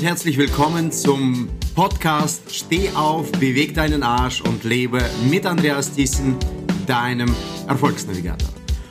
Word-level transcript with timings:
Und 0.00 0.06
herzlich 0.06 0.38
willkommen 0.38 0.90
zum 0.90 1.50
Podcast 1.74 2.54
Steh 2.54 2.88
auf, 2.94 3.30
beweg 3.32 3.74
deinen 3.74 4.02
Arsch 4.02 4.40
und 4.40 4.64
lebe 4.64 4.98
mit 5.28 5.44
Andreas 5.44 5.92
Thyssen, 5.94 6.36
deinem 6.86 7.30
Erfolgsnavigator. 7.68 8.48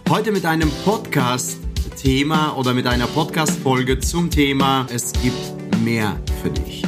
Heute 0.07 0.31
mit 0.31 0.45
einem 0.45 0.69
Podcast-Thema 0.85 2.55
oder 2.55 2.75
mit 2.75 2.85
einer 2.85 3.07
Podcast-Folge 3.07 3.97
zum 3.97 4.29
Thema 4.29 4.85
Es 4.93 5.11
gibt 5.13 5.81
mehr 5.83 6.15
für 6.43 6.51
dich. 6.51 6.83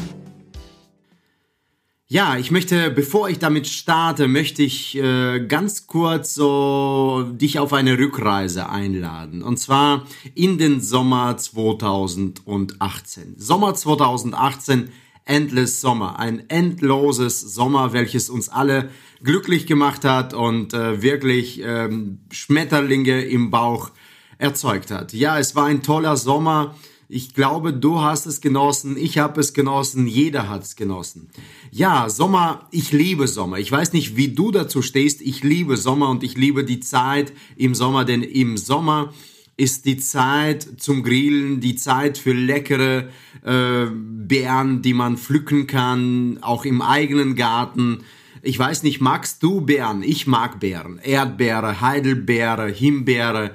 Ja, 2.11 2.35
ich 2.35 2.51
möchte, 2.51 2.91
bevor 2.91 3.29
ich 3.29 3.39
damit 3.39 3.67
starte, 3.67 4.27
möchte 4.27 4.63
ich 4.63 4.97
äh, 4.97 5.39
ganz 5.47 5.87
kurz 5.87 6.33
so 6.33 7.23
dich 7.31 7.57
auf 7.57 7.71
eine 7.71 7.97
Rückreise 7.97 8.67
einladen. 8.67 9.41
Und 9.41 9.59
zwar 9.59 10.05
in 10.35 10.57
den 10.57 10.81
Sommer 10.81 11.37
2018. 11.37 13.35
Sommer 13.37 13.75
2018, 13.75 14.89
Endless 15.23 15.79
Sommer. 15.79 16.19
Ein 16.19 16.49
endloses 16.49 17.39
Sommer, 17.39 17.93
welches 17.93 18.29
uns 18.29 18.49
alle 18.49 18.89
glücklich 19.23 19.65
gemacht 19.65 20.03
hat 20.03 20.33
und 20.33 20.73
äh, 20.73 21.01
wirklich 21.01 21.61
ähm, 21.63 22.19
Schmetterlinge 22.29 23.21
im 23.21 23.51
Bauch 23.51 23.91
erzeugt 24.37 24.91
hat. 24.91 25.13
Ja, 25.13 25.39
es 25.39 25.55
war 25.55 25.67
ein 25.67 25.81
toller 25.81 26.17
Sommer. 26.17 26.75
Ich 27.13 27.33
glaube, 27.33 27.73
du 27.73 27.99
hast 27.99 28.25
es 28.25 28.39
genossen, 28.39 28.95
ich 28.95 29.17
habe 29.17 29.41
es 29.41 29.53
genossen, 29.53 30.07
jeder 30.07 30.47
hat 30.47 30.63
es 30.63 30.77
genossen. 30.77 31.27
Ja, 31.69 32.07
Sommer, 32.07 32.69
ich 32.71 32.93
liebe 32.93 33.27
Sommer. 33.27 33.59
Ich 33.59 33.69
weiß 33.69 33.91
nicht, 33.91 34.15
wie 34.15 34.29
du 34.29 34.49
dazu 34.49 34.81
stehst. 34.81 35.21
Ich 35.21 35.43
liebe 35.43 35.75
Sommer 35.75 36.09
und 36.09 36.23
ich 36.23 36.37
liebe 36.37 36.63
die 36.63 36.79
Zeit 36.79 37.33
im 37.57 37.75
Sommer, 37.75 38.05
denn 38.05 38.23
im 38.23 38.55
Sommer 38.55 39.13
ist 39.57 39.83
die 39.85 39.97
Zeit 39.97 40.65
zum 40.77 41.03
Grillen, 41.03 41.59
die 41.59 41.75
Zeit 41.75 42.17
für 42.17 42.31
leckere 42.31 43.09
äh, 43.43 43.87
Beeren, 43.91 44.81
die 44.81 44.93
man 44.93 45.17
pflücken 45.17 45.67
kann, 45.67 46.37
auch 46.39 46.63
im 46.63 46.81
eigenen 46.81 47.35
Garten. 47.35 48.05
Ich 48.41 48.57
weiß 48.57 48.83
nicht, 48.83 49.01
magst 49.01 49.43
du 49.43 49.59
Beeren? 49.59 50.01
Ich 50.01 50.27
mag 50.27 50.61
Beeren. 50.61 50.97
Erdbeere, 50.97 51.81
Heidelbeere, 51.81 52.69
Himbeere 52.69 53.51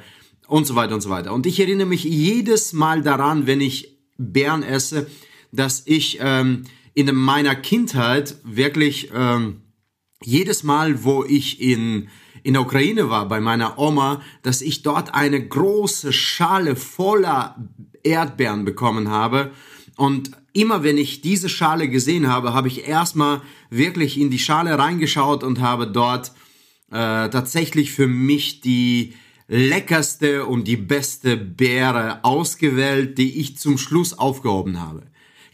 und 0.49 0.67
so 0.67 0.75
weiter 0.75 0.95
und 0.95 1.01
so 1.01 1.11
weiter. 1.11 1.33
Und 1.33 1.47
ich 1.47 1.61
erinnere 1.61 1.87
mich 1.87 2.05
jedes 2.05 2.73
Mal 2.73 3.03
daran, 3.03 3.47
wenn 3.47 3.61
ich 3.61 3.97
Beeren 4.19 4.63
esse, 4.63 5.09
dass 5.53 5.83
ich 5.87 6.19
ähm, 6.21 6.65
in 6.95 7.15
meiner 7.15 7.55
Kindheit 7.55 8.37
wirklich 8.45 9.11
ähm, 9.15 9.63
jedes 10.23 10.63
Mal, 10.63 11.05
wo 11.05 11.25
ich 11.25 11.61
in 11.61 12.09
in 12.47 12.53
der 12.53 12.63
Ukraine 12.63 13.11
war 13.11 13.27
bei 13.27 13.41
meiner 13.41 13.77
Oma, 13.77 14.23
dass 14.43 14.63
ich 14.63 14.83
dort 14.83 15.15
eine 15.15 15.45
große 15.45 16.13
Schale 16.13 16.77
voller 16.77 17.57
Erdbeeren 18.05 18.65
bekommen 18.65 19.09
habe. 19.09 19.51
Und 19.97 20.31
immer 20.53 20.85
wenn 20.85 20.97
ich 20.97 21.23
diese 21.23 21.49
Schale 21.49 21.89
gesehen 21.89 22.29
habe, 22.29 22.55
habe 22.55 22.69
ich 22.69 22.87
erstmal 22.87 23.43
wirklich 23.69 24.17
in 24.17 24.31
die 24.31 24.39
Schale 24.39 24.79
reingeschaut 24.79 25.43
und 25.43 25.61
habe 25.61 25.89
dort 25.89 26.29
äh, 26.93 27.29
tatsächlich 27.31 27.91
für 27.91 28.07
mich 28.07 28.61
die 28.61 29.15
leckerste 29.49 30.47
und 30.47 30.65
die 30.65 30.77
beste 30.77 31.37
Beere 31.37 32.25
ausgewählt, 32.25 33.19
die 33.19 33.41
ich 33.41 33.59
zum 33.59 33.79
Schluss 33.79 34.19
aufgehoben 34.19 34.81
habe. 34.81 35.03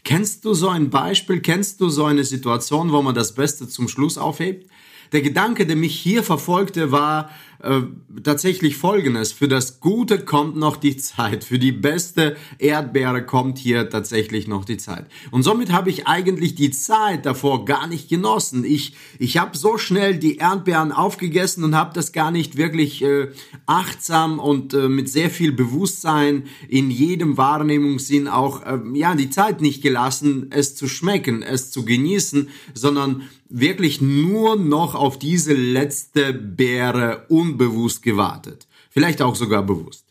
Kennst 0.03 0.43
du 0.45 0.53
so 0.53 0.69
ein 0.69 0.89
Beispiel? 0.89 1.39
Kennst 1.39 1.79
du 1.79 1.89
so 1.89 2.05
eine 2.05 2.23
Situation, 2.23 2.91
wo 2.91 3.01
man 3.01 3.15
das 3.15 3.35
Beste 3.35 3.67
zum 3.67 3.87
Schluss 3.87 4.17
aufhebt? 4.17 4.69
Der 5.13 5.21
Gedanke, 5.21 5.65
der 5.65 5.75
mich 5.75 5.97
hier 5.97 6.23
verfolgte, 6.23 6.91
war 6.91 7.29
äh, 7.63 7.81
tatsächlich 8.23 8.75
folgendes. 8.75 9.31
Für 9.31 9.47
das 9.47 9.79
Gute 9.79 10.19
kommt 10.19 10.57
noch 10.57 10.75
die 10.75 10.97
Zeit. 10.97 11.45
Für 11.45 11.59
die 11.59 11.71
beste 11.71 12.35
Erdbeere 12.59 13.25
kommt 13.25 13.57
hier 13.57 13.89
tatsächlich 13.89 14.47
noch 14.47 14.65
die 14.65 14.75
Zeit. 14.75 15.05
Und 15.31 15.43
somit 15.43 15.71
habe 15.71 15.89
ich 15.89 16.05
eigentlich 16.05 16.55
die 16.55 16.71
Zeit 16.71 17.25
davor 17.25 17.63
gar 17.63 17.87
nicht 17.87 18.09
genossen. 18.09 18.65
Ich, 18.65 18.95
ich 19.17 19.37
habe 19.37 19.57
so 19.57 19.77
schnell 19.77 20.17
die 20.17 20.37
Erdbeeren 20.37 20.91
aufgegessen 20.91 21.63
und 21.63 21.73
habe 21.73 21.93
das 21.93 22.11
gar 22.11 22.31
nicht 22.31 22.57
wirklich 22.57 23.01
äh, 23.01 23.29
achtsam 23.65 24.39
und 24.39 24.73
äh, 24.73 24.89
mit 24.89 25.07
sehr 25.07 25.29
viel 25.29 25.53
Bewusstsein 25.53 26.43
in 26.67 26.91
jedem 26.91 27.37
Wahrnehmungssinn 27.37 28.27
auch 28.27 28.61
äh, 28.63 28.79
ja 28.93 29.15
die 29.15 29.29
Zeit 29.29 29.61
nicht 29.61 29.81
gelassen, 29.81 30.47
es 30.49 30.75
zu 30.75 30.89
schmecken, 30.89 31.41
es 31.41 31.71
zu 31.71 31.85
genießen, 31.85 32.49
sondern 32.73 33.23
wirklich 33.53 34.01
nur 34.01 34.55
noch 34.55 34.95
auf 34.95 35.19
diese 35.19 35.53
letzte 35.53 36.33
Beere 36.33 37.25
unbewusst 37.53 38.01
gewartet. 38.01 38.67
Vielleicht 38.89 39.21
auch 39.21 39.35
sogar 39.35 39.63
bewusst. 39.63 40.05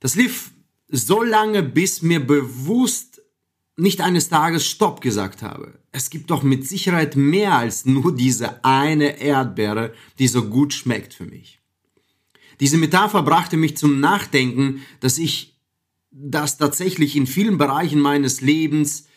Das 0.00 0.14
lief 0.14 0.52
so 0.88 1.22
lange, 1.22 1.62
bis 1.62 2.02
mir 2.02 2.24
bewusst 2.24 3.22
nicht 3.76 4.00
eines 4.00 4.28
Tages 4.28 4.66
Stopp 4.66 5.00
gesagt 5.00 5.42
habe. 5.42 5.78
Es 5.90 6.10
gibt 6.10 6.30
doch 6.30 6.42
mit 6.42 6.66
Sicherheit 6.66 7.16
mehr 7.16 7.54
als 7.54 7.86
nur 7.86 8.14
diese 8.14 8.64
eine 8.64 9.20
Erdbeere, 9.20 9.92
die 10.18 10.28
so 10.28 10.48
gut 10.48 10.72
schmeckt 10.72 11.14
für 11.14 11.24
mich. 11.24 11.60
Diese 12.60 12.78
Metapher 12.78 13.22
brachte 13.22 13.56
mich 13.56 13.76
zum 13.76 13.98
Nachdenken, 13.98 14.82
dass 15.00 15.18
ich 15.18 15.58
das 16.12 16.56
tatsächlich 16.58 17.16
in 17.16 17.26
vielen 17.26 17.58
Bereichen 17.58 17.98
meines 17.98 18.40
Lebens 18.40 19.08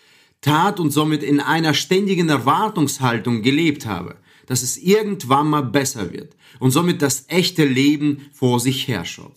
tat 0.42 0.80
und 0.80 0.90
somit 0.90 1.22
in 1.22 1.40
einer 1.40 1.76
ständigen 1.76 2.30
Erwartungshaltung 2.30 3.44
gelebt 3.44 3.86
habe, 3.86 4.18
dass 4.48 4.64
es 4.64 4.78
irgendwann 4.78 5.50
mal 5.50 5.62
besser 5.62 6.12
wird 6.12 6.36
und 6.60 6.72
somit 6.72 7.02
das 7.02 7.26
echte 7.28 7.66
Leben 7.66 8.26
vor 8.34 8.60
sich 8.60 8.88
herschaut. 8.88 9.36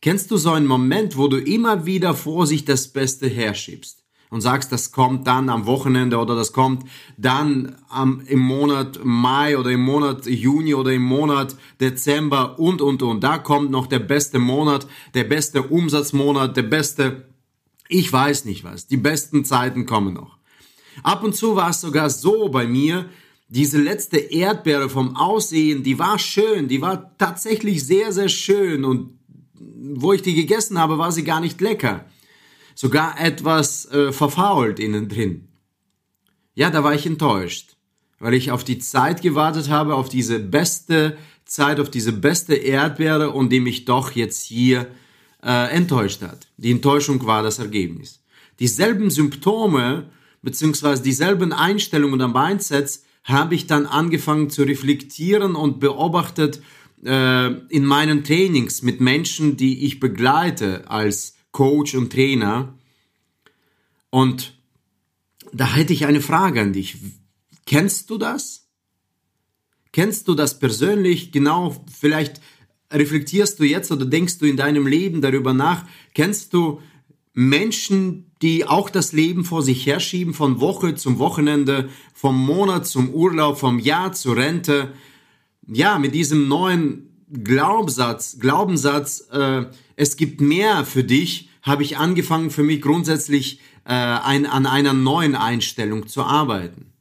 Kennst 0.00 0.30
du 0.30 0.36
so 0.36 0.50
einen 0.50 0.66
Moment, 0.66 1.16
wo 1.16 1.28
du 1.28 1.38
immer 1.38 1.86
wieder 1.86 2.14
vor 2.14 2.46
sich 2.46 2.64
das 2.64 2.88
Beste 2.88 3.28
herschiebst 3.28 4.02
und 4.28 4.40
sagst, 4.40 4.72
das 4.72 4.92
kommt 4.92 5.26
dann 5.26 5.48
am 5.48 5.64
Wochenende 5.64 6.18
oder 6.18 6.34
das 6.34 6.52
kommt 6.52 6.84
dann 7.16 7.76
am, 7.88 8.20
im 8.26 8.40
Monat 8.40 9.00
Mai 9.04 9.56
oder 9.56 9.70
im 9.70 9.82
Monat 9.82 10.26
Juni 10.26 10.74
oder 10.74 10.92
im 10.92 11.04
Monat 11.04 11.56
Dezember 11.80 12.58
und, 12.58 12.82
und, 12.82 13.02
und. 13.02 13.22
Da 13.22 13.38
kommt 13.38 13.70
noch 13.70 13.86
der 13.86 14.00
beste 14.00 14.38
Monat, 14.38 14.86
der 15.14 15.24
beste 15.24 15.62
Umsatzmonat, 15.62 16.56
der 16.56 16.64
beste 16.64 17.28
ich 17.88 18.12
weiß 18.12 18.44
nicht 18.44 18.64
was. 18.64 18.86
Die 18.86 18.96
besten 18.96 19.44
Zeiten 19.44 19.86
kommen 19.86 20.14
noch. 20.14 20.38
Ab 21.02 21.22
und 21.22 21.34
zu 21.34 21.56
war 21.56 21.70
es 21.70 21.80
sogar 21.80 22.10
so 22.10 22.48
bei 22.48 22.66
mir, 22.66 23.08
diese 23.54 23.80
letzte 23.80 24.18
Erdbeere 24.18 24.90
vom 24.90 25.16
Aussehen, 25.16 25.84
die 25.84 25.98
war 26.00 26.18
schön, 26.18 26.66
die 26.66 26.80
war 26.80 27.16
tatsächlich 27.18 27.86
sehr, 27.86 28.10
sehr 28.12 28.28
schön 28.28 28.84
und 28.84 29.18
wo 29.96 30.12
ich 30.12 30.22
die 30.22 30.34
gegessen 30.34 30.78
habe, 30.78 30.98
war 30.98 31.12
sie 31.12 31.22
gar 31.22 31.40
nicht 31.40 31.60
lecker. 31.60 32.04
Sogar 32.74 33.20
etwas 33.20 33.86
äh, 33.92 34.10
verfault 34.10 34.80
innen 34.80 35.08
drin. 35.08 35.48
Ja, 36.54 36.70
da 36.70 36.82
war 36.82 36.94
ich 36.94 37.06
enttäuscht, 37.06 37.76
weil 38.18 38.34
ich 38.34 38.50
auf 38.50 38.64
die 38.64 38.80
Zeit 38.80 39.22
gewartet 39.22 39.68
habe, 39.70 39.94
auf 39.94 40.08
diese 40.08 40.40
beste 40.40 41.16
Zeit, 41.44 41.78
auf 41.78 41.90
diese 41.90 42.12
beste 42.12 42.56
Erdbeere 42.56 43.30
und 43.30 43.50
die 43.50 43.60
mich 43.60 43.84
doch 43.84 44.10
jetzt 44.12 44.44
hier 44.44 44.88
äh, 45.44 45.70
enttäuscht 45.70 46.22
hat. 46.22 46.48
Die 46.56 46.72
Enttäuschung 46.72 47.24
war 47.24 47.44
das 47.44 47.60
Ergebnis. 47.60 48.20
Dieselben 48.58 49.10
Symptome 49.10 50.10
beziehungsweise 50.42 51.02
dieselben 51.04 51.52
Einstellungen 51.52 52.20
und 52.20 52.32
Mindsets 52.32 53.04
habe 53.24 53.54
ich 53.54 53.66
dann 53.66 53.86
angefangen 53.86 54.50
zu 54.50 54.62
reflektieren 54.62 55.56
und 55.56 55.80
beobachtet 55.80 56.62
äh, 57.04 57.52
in 57.68 57.84
meinen 57.84 58.22
Trainings 58.22 58.82
mit 58.82 59.00
Menschen, 59.00 59.56
die 59.56 59.84
ich 59.86 59.98
begleite 59.98 60.88
als 60.90 61.36
Coach 61.50 61.94
und 61.94 62.12
Trainer. 62.12 62.74
Und 64.10 64.54
da 65.52 65.74
hätte 65.74 65.92
ich 65.92 66.06
eine 66.06 66.20
Frage 66.20 66.60
an 66.60 66.72
dich. 66.72 66.96
Kennst 67.66 68.10
du 68.10 68.18
das? 68.18 68.68
Kennst 69.92 70.28
du 70.28 70.34
das 70.34 70.58
persönlich? 70.58 71.32
Genau, 71.32 71.84
vielleicht 71.90 72.40
reflektierst 72.92 73.58
du 73.58 73.64
jetzt 73.64 73.90
oder 73.90 74.04
denkst 74.04 74.38
du 74.38 74.46
in 74.46 74.56
deinem 74.56 74.86
Leben 74.86 75.20
darüber 75.20 75.54
nach? 75.54 75.86
Kennst 76.14 76.52
du 76.52 76.80
Menschen, 77.34 78.30
die 78.42 78.64
auch 78.64 78.88
das 78.88 79.12
Leben 79.12 79.44
vor 79.44 79.62
sich 79.62 79.86
herschieben, 79.86 80.34
von 80.34 80.60
Woche 80.60 80.94
zum 80.94 81.18
Wochenende, 81.18 81.88
vom 82.14 82.40
Monat 82.40 82.86
zum 82.86 83.10
Urlaub, 83.10 83.58
vom 83.58 83.80
Jahr 83.80 84.12
zur 84.12 84.36
Rente? 84.36 84.92
Ja, 85.66 85.98
mit 85.98 86.14
diesem 86.14 86.46
neuen 86.46 87.10
Glaubenssatz, 87.32 88.38
Glaubenssatz, 88.38 89.28
äh, 89.32 89.64
es 89.96 90.16
gibt 90.16 90.40
mehr 90.40 90.84
für 90.84 91.02
dich, 91.02 91.48
habe 91.62 91.82
ich 91.82 91.96
angefangen 91.96 92.50
für 92.50 92.62
mich 92.62 92.80
grundsätzlich 92.80 93.58
äh, 93.84 93.92
ein, 93.92 94.46
an 94.46 94.66
einer 94.66 94.92
neuen 94.92 95.34
Einstellung 95.34 96.06
zu 96.06 96.22
arbeiten, 96.22 96.92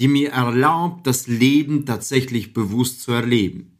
die 0.00 0.08
mir 0.08 0.30
erlaubt, 0.30 1.06
das 1.06 1.28
Leben 1.28 1.86
tatsächlich 1.86 2.52
bewusst 2.52 3.02
zu 3.02 3.12
erleben. 3.12 3.78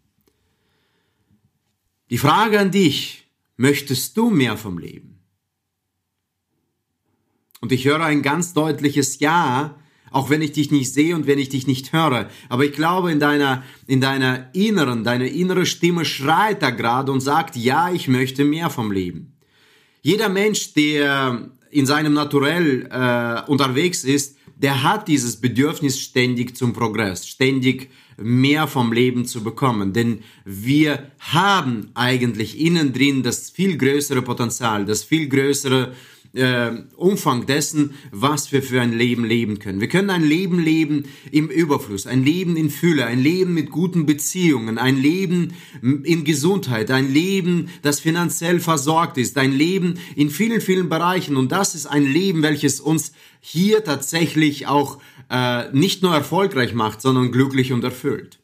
Die 2.11 2.19
Frage 2.19 2.61
an 2.61 2.71
dich, 2.71 3.27
möchtest 3.57 4.17
du 4.17 4.31
mehr 4.31 4.57
vom 4.57 4.79
Leben? 4.79 5.18
Und 7.61 7.73
ich 7.73 7.85
höre 7.85 8.05
ein 8.05 8.23
ganz 8.23 8.53
deutliches 8.53 9.19
Ja, 9.21 9.77
auch 10.11 10.31
wenn 10.31 10.43
ich 10.43 10.53
dich 10.53 10.71
nicht 10.71 10.93
sehe 10.93 11.15
und 11.15 11.27
wenn 11.27 11.39
ich 11.39 11.49
dich 11.49 11.67
nicht 11.67 11.93
höre. 11.93 12.29
Aber 12.49 12.65
ich 12.65 12.73
glaube, 12.73 13.13
in 13.13 13.21
deiner, 13.21 13.63
in 13.87 14.01
deiner 14.01 14.49
inneren, 14.55 15.05
deine 15.05 15.29
innere 15.29 15.67
Stimme 15.67 16.05
schreit 16.05 16.63
da 16.63 16.71
gerade 16.71 17.13
und 17.13 17.21
sagt, 17.21 17.57
ja, 17.57 17.91
ich 17.93 18.09
möchte 18.09 18.45
mehr 18.45 18.71
vom 18.71 18.91
Leben. 18.91 19.35
Jeder 20.03 20.29
Mensch, 20.29 20.73
der 20.75 21.51
in 21.71 21.85
seinem 21.85 22.15
Naturell 22.15 22.89
äh, 22.91 23.51
unterwegs 23.51 24.05
ist, 24.05 24.39
der 24.57 24.83
hat 24.83 25.07
dieses 25.07 25.37
Bedürfnis 25.37 26.01
ständig 26.01 26.57
zum 26.57 26.73
Progress, 26.73 27.27
ständig 27.27 27.91
mehr 28.17 28.67
vom 28.67 28.93
Leben 28.93 29.25
zu 29.25 29.45
bekommen. 29.45 29.93
Denn 29.93 30.21
wir 30.45 31.11
haben 31.21 31.91
eigentlich 31.95 32.59
innen 32.59 32.93
drin 32.93 33.23
das 33.23 33.51
viel 33.51 33.77
größere 33.77 34.23
Potenzial, 34.23 34.85
das 34.85 35.05
viel 35.05 35.29
größere 35.29 35.93
äh, 35.93 35.95
Umfang 36.97 37.47
dessen, 37.47 37.95
was 38.11 38.53
wir 38.53 38.63
für 38.63 38.81
ein 38.81 38.93
Leben 38.93 39.25
leben 39.25 39.59
können. 39.59 39.81
Wir 39.81 39.89
können 39.89 40.11
ein 40.11 40.25
Leben 40.25 40.59
leben 40.59 41.05
im 41.33 41.49
Überfluss, 41.49 42.07
ein 42.07 42.23
Leben 42.23 42.57
in 42.57 42.71
Fülle, 42.71 43.07
ein 43.07 43.19
Leben 43.19 43.55
mit 43.55 43.71
guten 43.71 44.05
Beziehungen, 44.05 44.79
ein 44.79 44.97
Leben 44.97 45.55
in 45.83 46.25
Gesundheit, 46.25 46.91
ein 46.91 47.13
Leben, 47.13 47.71
das 47.83 48.01
finanziell 48.01 48.61
versorgt 48.61 49.17
ist, 49.17 49.39
ein 49.39 49.53
Leben 49.53 49.99
in 50.17 50.31
vielen, 50.31 50.61
vielen 50.61 50.89
Bereichen. 50.89 51.37
Und 51.37 51.51
das 51.51 51.75
ist 51.75 51.87
ein 51.87 52.05
Leben, 52.05 52.43
welches 52.43 52.81
uns 52.81 53.13
hier 53.41 53.83
tatsächlich 53.83 54.67
auch 54.67 55.01
äh, 55.31 55.71
nicht 55.73 56.03
nur 56.03 56.15
erfolgreich 56.15 56.75
macht, 56.75 57.01
sondern 57.01 57.33
glücklich 57.33 57.73
und 57.73 57.85
erfüllt. 57.85 58.39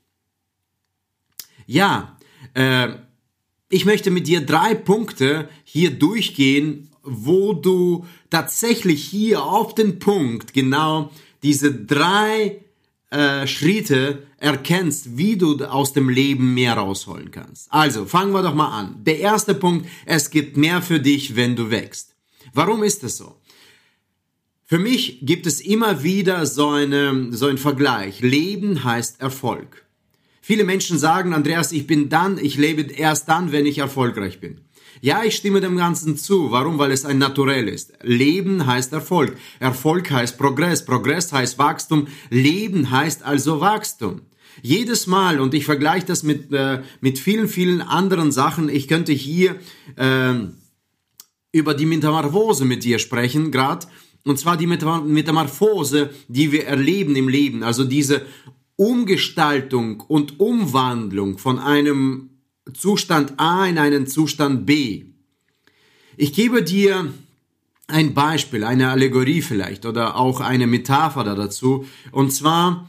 Ja, 1.67 2.19
äh, 2.55 2.89
ich 3.69 3.85
möchte 3.85 4.11
mit 4.11 4.27
dir 4.27 4.41
drei 4.41 4.75
Punkte 4.75 5.49
hier 5.65 5.91
durchgehen, 5.91 6.91
wo 7.05 7.53
du 7.53 8.07
tatsächlich 8.31 9.05
hier 9.05 9.43
auf 9.43 9.75
den 9.75 9.99
Punkt 9.99 10.53
genau 10.53 11.11
diese 11.43 11.73
drei 11.73 12.61
äh, 13.11 13.47
Schritte 13.47 14.27
erkennst, 14.39 15.17
wie 15.17 15.37
du 15.37 15.65
aus 15.65 15.93
dem 15.93 16.09
Leben 16.09 16.55
mehr 16.55 16.75
rausholen 16.75 17.31
kannst. 17.31 17.73
Also, 17.73 18.07
fangen 18.07 18.33
wir 18.33 18.43
doch 18.43 18.55
mal 18.55 18.77
an. 18.77 19.05
Der 19.05 19.21
erste 19.21 19.55
Punkt, 19.55 19.87
es 20.05 20.31
gibt 20.31 20.57
mehr 20.57 20.83
für 20.83 21.01
dich, 21.01 21.37
wenn 21.37 21.55
du 21.55 21.71
wächst. 21.71 22.15
Warum 22.53 22.83
ist 22.83 23.03
das 23.03 23.17
so? 23.17 23.37
Für 24.65 24.79
mich 24.79 25.19
gibt 25.23 25.47
es 25.47 25.61
immer 25.61 26.03
wieder 26.03 26.47
so, 26.47 26.71
eine, 26.71 27.29
so 27.33 27.47
einen 27.47 27.59
Vergleich. 27.59 28.21
Leben 28.21 28.83
heißt 28.83 29.21
Erfolg. 29.21 29.85
Viele 30.41 30.65
Menschen 30.65 30.99
sagen, 30.99 31.33
Andreas, 31.33 31.73
ich 31.73 31.87
bin 31.87 32.09
dann, 32.09 32.39
ich 32.39 32.57
lebe 32.57 32.83
erst 32.83 33.29
dann, 33.29 33.53
wenn 33.53 33.67
ich 33.67 33.79
erfolgreich 33.79 34.41
bin. 34.41 34.61
Ja, 35.05 35.23
ich 35.23 35.37
stimme 35.37 35.61
dem 35.61 35.77
Ganzen 35.77 36.17
zu. 36.17 36.51
Warum? 36.51 36.79
Weil 36.79 36.91
es 36.91 37.05
ein 37.05 37.19
Naturell 37.19 37.69
ist. 37.69 37.93
Leben 38.03 38.65
heißt 38.65 38.91
Erfolg. 38.95 39.37
Erfolg 39.61 40.11
heißt 40.11 40.39
Progress. 40.39 40.83
Progress 40.83 41.31
heißt 41.31 41.59
Wachstum. 41.59 42.07
Leben 42.31 42.91
heißt 42.91 43.23
also 43.23 43.61
Wachstum. 43.61 44.23
Jedes 44.63 45.07
Mal, 45.07 45.41
und 45.41 45.53
ich 45.53 45.67
vergleiche 45.67 46.07
das 46.07 46.23
mit, 46.23 46.51
äh, 46.55 46.81
mit 47.03 47.19
vielen, 47.19 47.49
vielen 47.49 47.83
anderen 47.83 48.33
Sachen, 48.33 48.71
ich 48.71 48.89
könnte 48.89 49.13
hier 49.13 49.57
äh, 49.97 50.37
über 51.53 51.75
die 51.75 51.85
Metamorphose 51.85 52.65
mit 52.65 52.83
dir 52.83 52.99
sprechen, 52.99 53.51
gerade. 53.51 53.87
Und 54.25 54.39
zwar 54.39 54.57
die 54.57 54.67
Metamorphose, 54.67 56.15
die 56.29 56.51
wir 56.51 56.67
erleben 56.67 57.15
im 57.15 57.29
Leben. 57.29 57.63
Also 57.63 57.85
diese 57.85 58.23
Umgestaltung 58.77 60.01
und 60.01 60.41
Umwandlung 60.41 61.37
von 61.37 61.59
einem 61.59 62.31
Zustand 62.73 63.35
A 63.39 63.67
in 63.67 63.79
einen 63.79 64.07
Zustand 64.07 64.65
B. 64.65 65.05
Ich 66.17 66.33
gebe 66.33 66.63
dir 66.63 67.13
ein 67.87 68.15
Beispiel, 68.15 68.65
eine 68.65 68.91
Allegorie 68.91 69.43
vielleicht 69.43 69.85
oder 69.85 70.17
auch 70.17 70.41
eine 70.41 70.67
Metapher 70.67 71.25
dazu. 71.25 71.87
Und 72.13 72.33
zwar, 72.33 72.89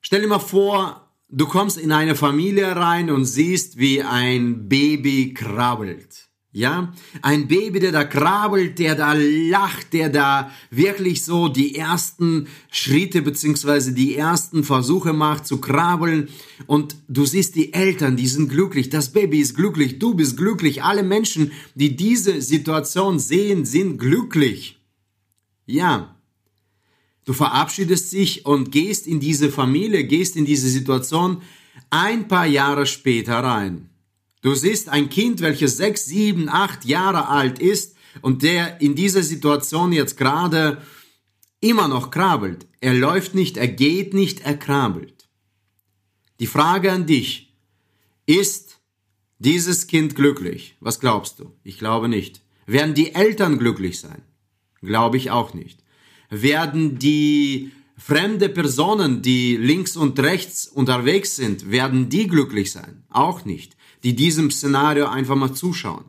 stell 0.00 0.22
dir 0.22 0.28
mal 0.28 0.38
vor, 0.38 1.10
du 1.28 1.46
kommst 1.46 1.76
in 1.76 1.92
eine 1.92 2.14
Familie 2.14 2.74
rein 2.74 3.10
und 3.10 3.26
siehst, 3.26 3.78
wie 3.78 4.02
ein 4.02 4.68
Baby 4.68 5.34
krabbelt. 5.34 6.29
Ja, 6.52 6.92
ein 7.22 7.46
Baby, 7.46 7.78
der 7.78 7.92
da 7.92 8.02
krabbelt, 8.02 8.80
der 8.80 8.96
da 8.96 9.12
lacht, 9.12 9.92
der 9.92 10.08
da 10.08 10.50
wirklich 10.72 11.24
so 11.24 11.46
die 11.46 11.76
ersten 11.76 12.48
Schritte 12.72 13.22
beziehungsweise 13.22 13.92
die 13.92 14.16
ersten 14.16 14.64
Versuche 14.64 15.12
macht 15.12 15.46
zu 15.46 15.58
krabbeln 15.60 16.28
und 16.66 16.96
du 17.06 17.24
siehst 17.24 17.54
die 17.54 17.72
Eltern, 17.72 18.16
die 18.16 18.26
sind 18.26 18.48
glücklich, 18.48 18.88
das 18.88 19.12
Baby 19.12 19.38
ist 19.38 19.54
glücklich, 19.54 20.00
du 20.00 20.14
bist 20.14 20.36
glücklich, 20.36 20.82
alle 20.82 21.04
Menschen, 21.04 21.52
die 21.76 21.94
diese 21.94 22.42
Situation 22.42 23.20
sehen, 23.20 23.64
sind 23.64 23.98
glücklich. 23.98 24.80
Ja, 25.66 26.16
du 27.26 27.32
verabschiedest 27.32 28.12
dich 28.12 28.44
und 28.44 28.72
gehst 28.72 29.06
in 29.06 29.20
diese 29.20 29.52
Familie, 29.52 30.02
gehst 30.02 30.34
in 30.34 30.46
diese 30.46 30.68
Situation 30.68 31.42
ein 31.90 32.26
paar 32.26 32.46
Jahre 32.46 32.86
später 32.86 33.34
rein. 33.34 33.89
Du 34.42 34.54
siehst 34.54 34.88
ein 34.88 35.10
Kind, 35.10 35.40
welches 35.40 35.76
sechs, 35.76 36.06
sieben, 36.06 36.48
acht 36.48 36.84
Jahre 36.84 37.28
alt 37.28 37.58
ist 37.58 37.96
und 38.22 38.42
der 38.42 38.80
in 38.80 38.94
dieser 38.94 39.22
Situation 39.22 39.92
jetzt 39.92 40.16
gerade 40.16 40.82
immer 41.60 41.88
noch 41.88 42.10
krabbelt. 42.10 42.66
Er 42.80 42.94
läuft 42.94 43.34
nicht, 43.34 43.58
er 43.58 43.68
geht 43.68 44.14
nicht, 44.14 44.40
er 44.40 44.56
krabbelt. 44.56 45.28
Die 46.40 46.46
Frage 46.46 46.90
an 46.90 47.06
dich, 47.06 47.54
ist 48.24 48.78
dieses 49.38 49.86
Kind 49.86 50.14
glücklich? 50.14 50.76
Was 50.80 51.00
glaubst 51.00 51.38
du? 51.38 51.52
Ich 51.62 51.78
glaube 51.78 52.08
nicht. 52.08 52.40
Werden 52.66 52.94
die 52.94 53.14
Eltern 53.14 53.58
glücklich 53.58 54.00
sein? 54.00 54.22
Glaube 54.80 55.18
ich 55.18 55.30
auch 55.30 55.52
nicht. 55.52 55.80
Werden 56.30 56.98
die 56.98 57.72
fremde 57.98 58.48
Personen, 58.48 59.20
die 59.20 59.56
links 59.58 59.96
und 59.96 60.18
rechts 60.18 60.66
unterwegs 60.66 61.36
sind, 61.36 61.70
werden 61.70 62.08
die 62.08 62.26
glücklich 62.26 62.72
sein? 62.72 63.04
Auch 63.10 63.44
nicht 63.44 63.76
die 64.02 64.14
diesem 64.14 64.50
Szenario 64.50 65.06
einfach 65.06 65.36
mal 65.36 65.52
zuschauen. 65.52 66.04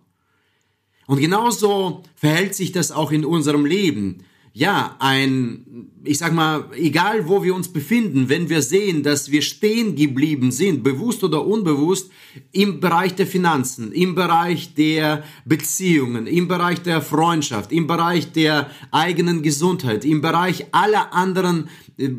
Und 1.07 1.19
genauso 1.19 2.03
verhält 2.15 2.55
sich 2.55 2.71
das 2.71 2.91
auch 2.91 3.11
in 3.11 3.25
unserem 3.25 3.65
Leben. 3.65 4.23
Ja, 4.53 4.98
ein, 5.00 5.88
ich 6.03 6.18
sag 6.18 6.33
mal, 6.33 6.65
egal 6.75 7.30
wo 7.30 7.42
wir 7.42 7.56
uns 7.56 7.69
befinden, 7.69 8.27
wenn 8.27 8.50
wir 8.50 8.62
sehen, 8.62 9.01
dass 9.01 9.31
wir 9.31 9.42
stehen 9.42 9.95
geblieben 9.95 10.51
sind, 10.51 10.83
bewusst 10.83 11.24
oder 11.24 11.45
unbewusst, 11.45 12.12
im 12.51 12.81
Bereich 12.81 13.15
der 13.15 13.27
Finanzen, 13.27 13.94
im 13.94 14.13
Bereich 14.13 14.74
der 14.74 15.24
Beziehungen, 15.45 16.27
im 16.27 16.50
Bereich 16.50 16.81
der 16.81 17.01
Freundschaft, 17.01 17.72
im 17.72 17.88
Bereich 17.88 18.34
der 18.34 18.70
eigenen 18.91 19.41
Gesundheit, 19.41 20.03
im 20.03 20.20
Bereich 20.20 20.65
aller 20.74 21.13
anderen 21.13 21.70
äh, 21.98 22.10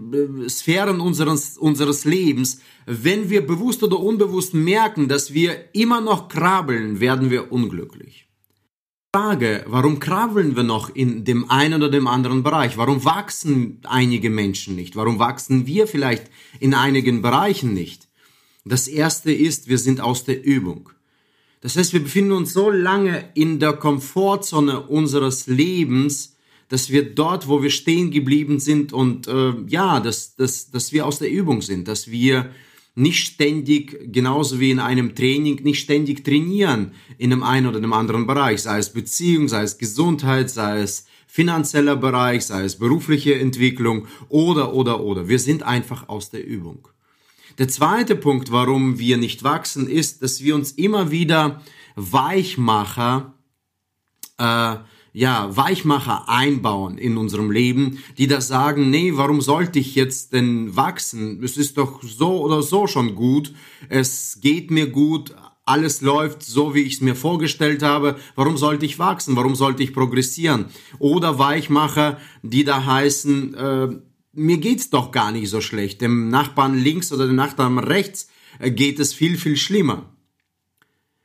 Sphären 0.48 1.00
unseres, 1.00 1.58
unseres 1.58 2.06
Lebens, 2.06 2.62
wenn 2.86 3.28
wir 3.28 3.46
bewusst 3.46 3.82
oder 3.82 4.00
unbewusst 4.00 4.54
merken, 4.54 5.06
dass 5.06 5.34
wir 5.34 5.74
immer 5.74 6.00
noch 6.00 6.28
krabbeln, 6.28 6.98
werden 6.98 7.30
wir 7.30 7.52
unglücklich. 7.52 8.26
Frage, 9.14 9.62
warum 9.66 10.00
krabbeln 10.00 10.56
wir 10.56 10.62
noch 10.62 10.88
in 10.94 11.26
dem 11.26 11.50
einen 11.50 11.82
oder 11.82 11.90
dem 11.90 12.06
anderen 12.06 12.42
Bereich? 12.42 12.78
Warum 12.78 13.04
wachsen 13.04 13.78
einige 13.82 14.30
Menschen 14.30 14.74
nicht? 14.74 14.96
Warum 14.96 15.18
wachsen 15.18 15.66
wir 15.66 15.86
vielleicht 15.86 16.30
in 16.60 16.72
einigen 16.72 17.20
Bereichen 17.20 17.74
nicht? 17.74 18.08
Das 18.64 18.88
erste 18.88 19.30
ist, 19.30 19.68
wir 19.68 19.76
sind 19.76 20.00
aus 20.00 20.24
der 20.24 20.42
Übung. 20.42 20.88
Das 21.60 21.76
heißt, 21.76 21.92
wir 21.92 22.02
befinden 22.02 22.32
uns 22.32 22.54
so 22.54 22.70
lange 22.70 23.28
in 23.34 23.60
der 23.60 23.74
Komfortzone 23.74 24.80
unseres 24.80 25.46
Lebens, 25.46 26.38
dass 26.70 26.88
wir 26.88 27.14
dort, 27.14 27.48
wo 27.48 27.62
wir 27.62 27.68
stehen 27.68 28.12
geblieben 28.12 28.60
sind 28.60 28.94
und 28.94 29.28
äh, 29.28 29.52
ja, 29.66 30.00
dass, 30.00 30.36
dass, 30.36 30.70
dass 30.70 30.90
wir 30.90 31.04
aus 31.04 31.18
der 31.18 31.30
Übung 31.30 31.60
sind, 31.60 31.86
dass 31.86 32.10
wir 32.10 32.50
nicht 32.94 33.26
ständig, 33.26 34.12
genauso 34.12 34.60
wie 34.60 34.70
in 34.70 34.78
einem 34.78 35.14
Training, 35.14 35.62
nicht 35.62 35.80
ständig 35.80 36.24
trainieren 36.24 36.92
in 37.18 37.32
einem 37.32 37.42
einen 37.42 37.66
oder 37.66 37.78
einem 37.78 37.92
anderen 37.92 38.26
Bereich, 38.26 38.62
sei 38.62 38.78
es 38.78 38.92
Beziehung, 38.92 39.48
sei 39.48 39.62
es 39.62 39.78
Gesundheit, 39.78 40.50
sei 40.50 40.80
es 40.80 41.06
finanzieller 41.26 41.96
Bereich, 41.96 42.44
sei 42.44 42.64
es 42.64 42.78
berufliche 42.78 43.34
Entwicklung 43.34 44.06
oder, 44.28 44.74
oder, 44.74 45.00
oder. 45.00 45.28
Wir 45.28 45.38
sind 45.38 45.62
einfach 45.62 46.08
aus 46.10 46.28
der 46.28 46.44
Übung. 46.46 46.88
Der 47.58 47.68
zweite 47.68 48.16
Punkt, 48.16 48.52
warum 48.52 48.98
wir 48.98 49.16
nicht 49.16 49.42
wachsen, 49.42 49.88
ist, 49.88 50.22
dass 50.22 50.42
wir 50.42 50.54
uns 50.54 50.72
immer 50.72 51.10
wieder 51.10 51.62
Weichmacher 51.96 53.34
äh, 54.38 54.76
ja, 55.12 55.54
Weichmacher 55.54 56.28
einbauen 56.28 56.96
in 56.96 57.16
unserem 57.18 57.50
Leben, 57.50 57.98
die 58.16 58.26
da 58.26 58.40
sagen, 58.40 58.88
nee, 58.90 59.12
warum 59.14 59.40
sollte 59.42 59.78
ich 59.78 59.94
jetzt 59.94 60.32
denn 60.32 60.74
wachsen? 60.74 61.42
Es 61.42 61.56
ist 61.56 61.76
doch 61.76 62.02
so 62.02 62.42
oder 62.42 62.62
so 62.62 62.86
schon 62.86 63.14
gut. 63.14 63.52
Es 63.88 64.38
geht 64.40 64.70
mir 64.70 64.86
gut. 64.86 65.34
Alles 65.64 66.00
läuft 66.00 66.42
so, 66.42 66.74
wie 66.74 66.80
ich 66.80 66.94
es 66.94 67.00
mir 67.02 67.14
vorgestellt 67.14 67.82
habe. 67.82 68.16
Warum 68.34 68.56
sollte 68.56 68.86
ich 68.86 68.98
wachsen? 68.98 69.36
Warum 69.36 69.54
sollte 69.54 69.82
ich 69.82 69.92
progressieren? 69.92 70.66
Oder 70.98 71.38
Weichmacher, 71.38 72.18
die 72.42 72.64
da 72.64 72.84
heißen, 72.84 73.54
äh, 73.54 73.88
mir 74.32 74.56
geht's 74.56 74.90
doch 74.90 75.12
gar 75.12 75.30
nicht 75.30 75.50
so 75.50 75.60
schlecht. 75.60 76.00
Dem 76.00 76.30
Nachbarn 76.30 76.74
links 76.74 77.12
oder 77.12 77.26
dem 77.26 77.36
Nachbarn 77.36 77.78
rechts 77.78 78.28
äh, 78.58 78.70
geht 78.70 78.98
es 78.98 79.12
viel, 79.12 79.36
viel 79.36 79.56
schlimmer. 79.56 80.11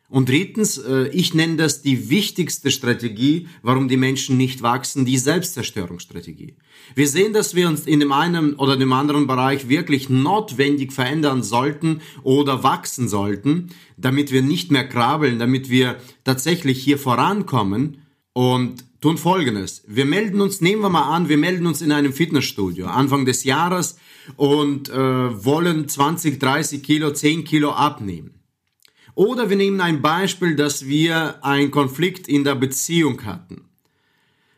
Und 0.09 0.29
drittens, 0.29 0.77
äh, 0.77 1.09
ich 1.09 1.33
nenne 1.33 1.57
das 1.57 1.81
die 1.81 2.09
wichtigste 2.09 2.71
Strategie, 2.71 3.49
warum 3.61 3.89
die 3.89 3.97
Menschen 3.97 4.37
nicht 4.37 4.61
wachsen, 4.61 5.05
die 5.05 5.17
Selbstzerstörungsstrategie. 5.17 6.55
Wir 6.95 7.07
sehen, 7.09 7.33
dass 7.33 7.55
wir 7.55 7.67
uns 7.67 7.85
in 7.85 7.99
dem 7.99 8.13
einen 8.13 8.53
oder 8.53 8.77
dem 8.77 8.93
anderen 8.93 9.27
Bereich 9.27 9.67
wirklich 9.67 10.09
notwendig 10.09 10.93
verändern 10.93 11.43
sollten 11.43 11.99
oder 12.23 12.63
wachsen 12.63 13.09
sollten, 13.09 13.67
damit 13.97 14.31
wir 14.31 14.41
nicht 14.41 14.71
mehr 14.71 14.87
krabbeln, 14.87 15.39
damit 15.39 15.69
wir 15.69 15.97
tatsächlich 16.23 16.81
hier 16.81 16.97
vorankommen. 16.97 17.97
und 18.33 18.85
tun 19.01 19.17
Folgendes. 19.17 19.83
Wir 19.87 20.05
melden 20.05 20.41
uns, 20.41 20.61
nehmen 20.61 20.81
wir 20.81 20.89
mal 20.89 21.09
an, 21.15 21.29
wir 21.29 21.37
melden 21.37 21.65
uns 21.65 21.81
in 21.81 21.91
einem 21.91 22.13
Fitnessstudio 22.13 22.87
Anfang 22.87 23.25
des 23.25 23.43
Jahres 23.43 23.97
und 24.35 24.89
äh, 24.89 25.45
wollen 25.45 25.87
20, 25.87 26.39
30 26.39 26.83
Kilo, 26.83 27.11
10 27.11 27.43
Kilo 27.43 27.71
abnehmen. 27.71 28.36
Oder 29.17 29.49
wir 29.49 29.57
nehmen 29.57 29.81
ein 29.81 30.03
Beispiel, 30.03 30.55
dass 30.55 30.85
wir 30.85 31.43
einen 31.43 31.71
Konflikt 31.71 32.27
in 32.27 32.43
der 32.43 32.53
Beziehung 32.53 33.25
hatten. 33.25 33.63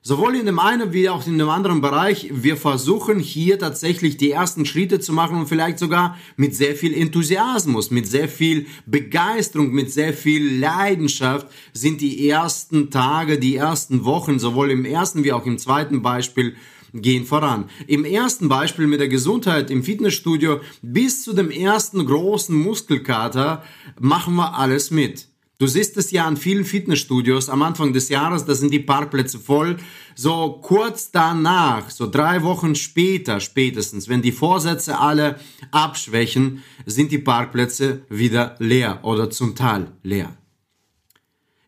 Sowohl 0.02 0.36
in 0.36 0.46
dem 0.48 0.60
einen 0.60 0.92
wie 0.92 1.08
auch 1.08 1.26
in 1.26 1.38
dem 1.38 1.48
anderen 1.48 1.80
Bereich, 1.80 2.30
wir 2.30 2.58
versuchen 2.58 3.20
hier 3.20 3.58
tatsächlich 3.58 4.18
die 4.18 4.32
ersten 4.32 4.66
Schritte 4.66 5.00
zu 5.00 5.14
machen 5.14 5.38
und 5.38 5.48
vielleicht 5.48 5.80
sogar 5.80 6.18
mit 6.36 6.54
sehr 6.56 6.76
viel 6.76 6.94
Enthusiasmus, 6.94 7.90
mit 7.90 8.06
sehr 8.06 8.28
viel 8.28 8.66
Begeisterung, 8.86 9.72
mit 9.72 9.94
sehr 9.94 10.12
viel 10.12 10.60
Leidenschaft 10.60 11.48
sind 11.72 12.02
die 12.02 12.28
ersten 12.28 12.92
Tage, 12.92 13.40
die 13.40 13.56
ersten 13.56 14.04
Wochen, 14.04 14.40
sowohl 14.40 14.72
im 14.72 14.84
ersten 14.84 15.24
wie 15.24 15.32
auch 15.32 15.46
im 15.46 15.58
zweiten 15.58 16.02
Beispiel 16.02 16.56
gehen 16.94 17.26
voran. 17.26 17.70
Im 17.88 18.06
ersten 18.06 18.50
Beispiel 18.50 18.88
mit 18.88 19.00
der 19.00 19.08
Gesundheit 19.08 19.72
im 19.72 19.84
Fitnessstudio 19.84 20.62
bis 20.82 21.24
zu 21.24 21.34
dem 21.34 21.52
ersten 21.52 22.06
großen 22.06 22.56
Muskelkater 22.56 23.64
machen 24.00 24.36
wir 24.36 24.58
alles 24.58 24.92
mit. 24.92 25.30
Du 25.60 25.68
siehst 25.68 25.98
es 25.98 26.12
ja 26.12 26.26
an 26.26 26.38
vielen 26.38 26.64
Fitnessstudios 26.64 27.50
am 27.50 27.64
Anfang 27.64 27.92
des 27.92 28.08
Jahres, 28.08 28.46
da 28.46 28.56
sind 28.56 28.72
die 28.72 28.80
Parkplätze 28.80 29.40
voll. 29.40 29.76
So 30.16 30.62
kurz 30.62 31.12
danach, 31.12 31.90
so 31.90 32.10
drei 32.10 32.44
Wochen 32.44 32.76
später 32.76 33.42
spätestens, 33.42 34.08
wenn 34.08 34.22
die 34.22 34.32
Vorsätze 34.32 34.98
alle 34.98 35.38
abschwächen, 35.72 36.64
sind 36.86 37.12
die 37.12 37.18
Parkplätze 37.18 38.04
wieder 38.08 38.56
leer 38.60 39.02
oder 39.04 39.30
zum 39.30 39.54
Teil 39.54 39.92
leer. 40.02 40.38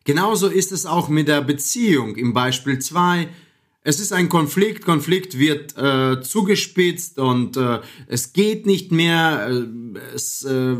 Genauso 0.04 0.48
ist 0.48 0.72
es 0.72 0.86
auch 0.86 1.10
mit 1.10 1.28
der 1.28 1.42
Beziehung 1.42 2.16
im 2.16 2.32
Beispiel 2.32 2.78
2. 2.78 3.28
Es 3.84 3.98
ist 3.98 4.12
ein 4.12 4.28
Konflikt, 4.28 4.84
Konflikt 4.84 5.38
wird 5.38 5.76
äh, 5.76 6.20
zugespitzt 6.22 7.18
und 7.18 7.56
äh, 7.56 7.80
es 8.06 8.32
geht 8.32 8.64
nicht 8.64 8.92
mehr, 8.92 9.48
äh, 9.50 9.98
es 10.14 10.44
äh, 10.44 10.76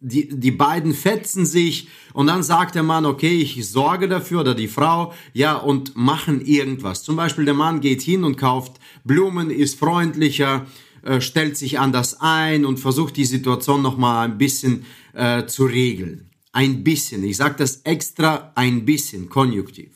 die, 0.00 0.28
die 0.28 0.50
beiden 0.50 0.92
fetzen 0.92 1.46
sich 1.46 1.88
und 2.12 2.26
dann 2.26 2.42
sagt 2.42 2.74
der 2.74 2.82
Mann, 2.82 3.06
okay, 3.06 3.40
ich 3.40 3.68
sorge 3.68 4.08
dafür 4.08 4.40
oder 4.40 4.54
die 4.54 4.68
Frau, 4.68 5.12
ja, 5.32 5.56
und 5.56 5.96
machen 5.96 6.44
irgendwas. 6.44 7.04
Zum 7.04 7.16
Beispiel 7.16 7.44
der 7.44 7.54
Mann 7.54 7.80
geht 7.80 8.02
hin 8.02 8.24
und 8.24 8.36
kauft 8.36 8.80
Blumen, 9.04 9.50
ist 9.50 9.78
freundlicher, 9.78 10.66
äh, 11.02 11.20
stellt 11.20 11.56
sich 11.56 11.78
anders 11.78 12.20
ein 12.20 12.64
und 12.64 12.80
versucht 12.80 13.16
die 13.16 13.24
Situation 13.24 13.82
nochmal 13.82 14.26
ein 14.26 14.38
bisschen 14.38 14.84
äh, 15.12 15.46
zu 15.46 15.64
regeln. 15.64 16.30
Ein 16.52 16.82
bisschen, 16.82 17.22
ich 17.24 17.36
sage 17.36 17.56
das 17.58 17.82
extra 17.82 18.52
ein 18.56 18.84
bisschen, 18.84 19.28
konjunktiv. 19.28 19.93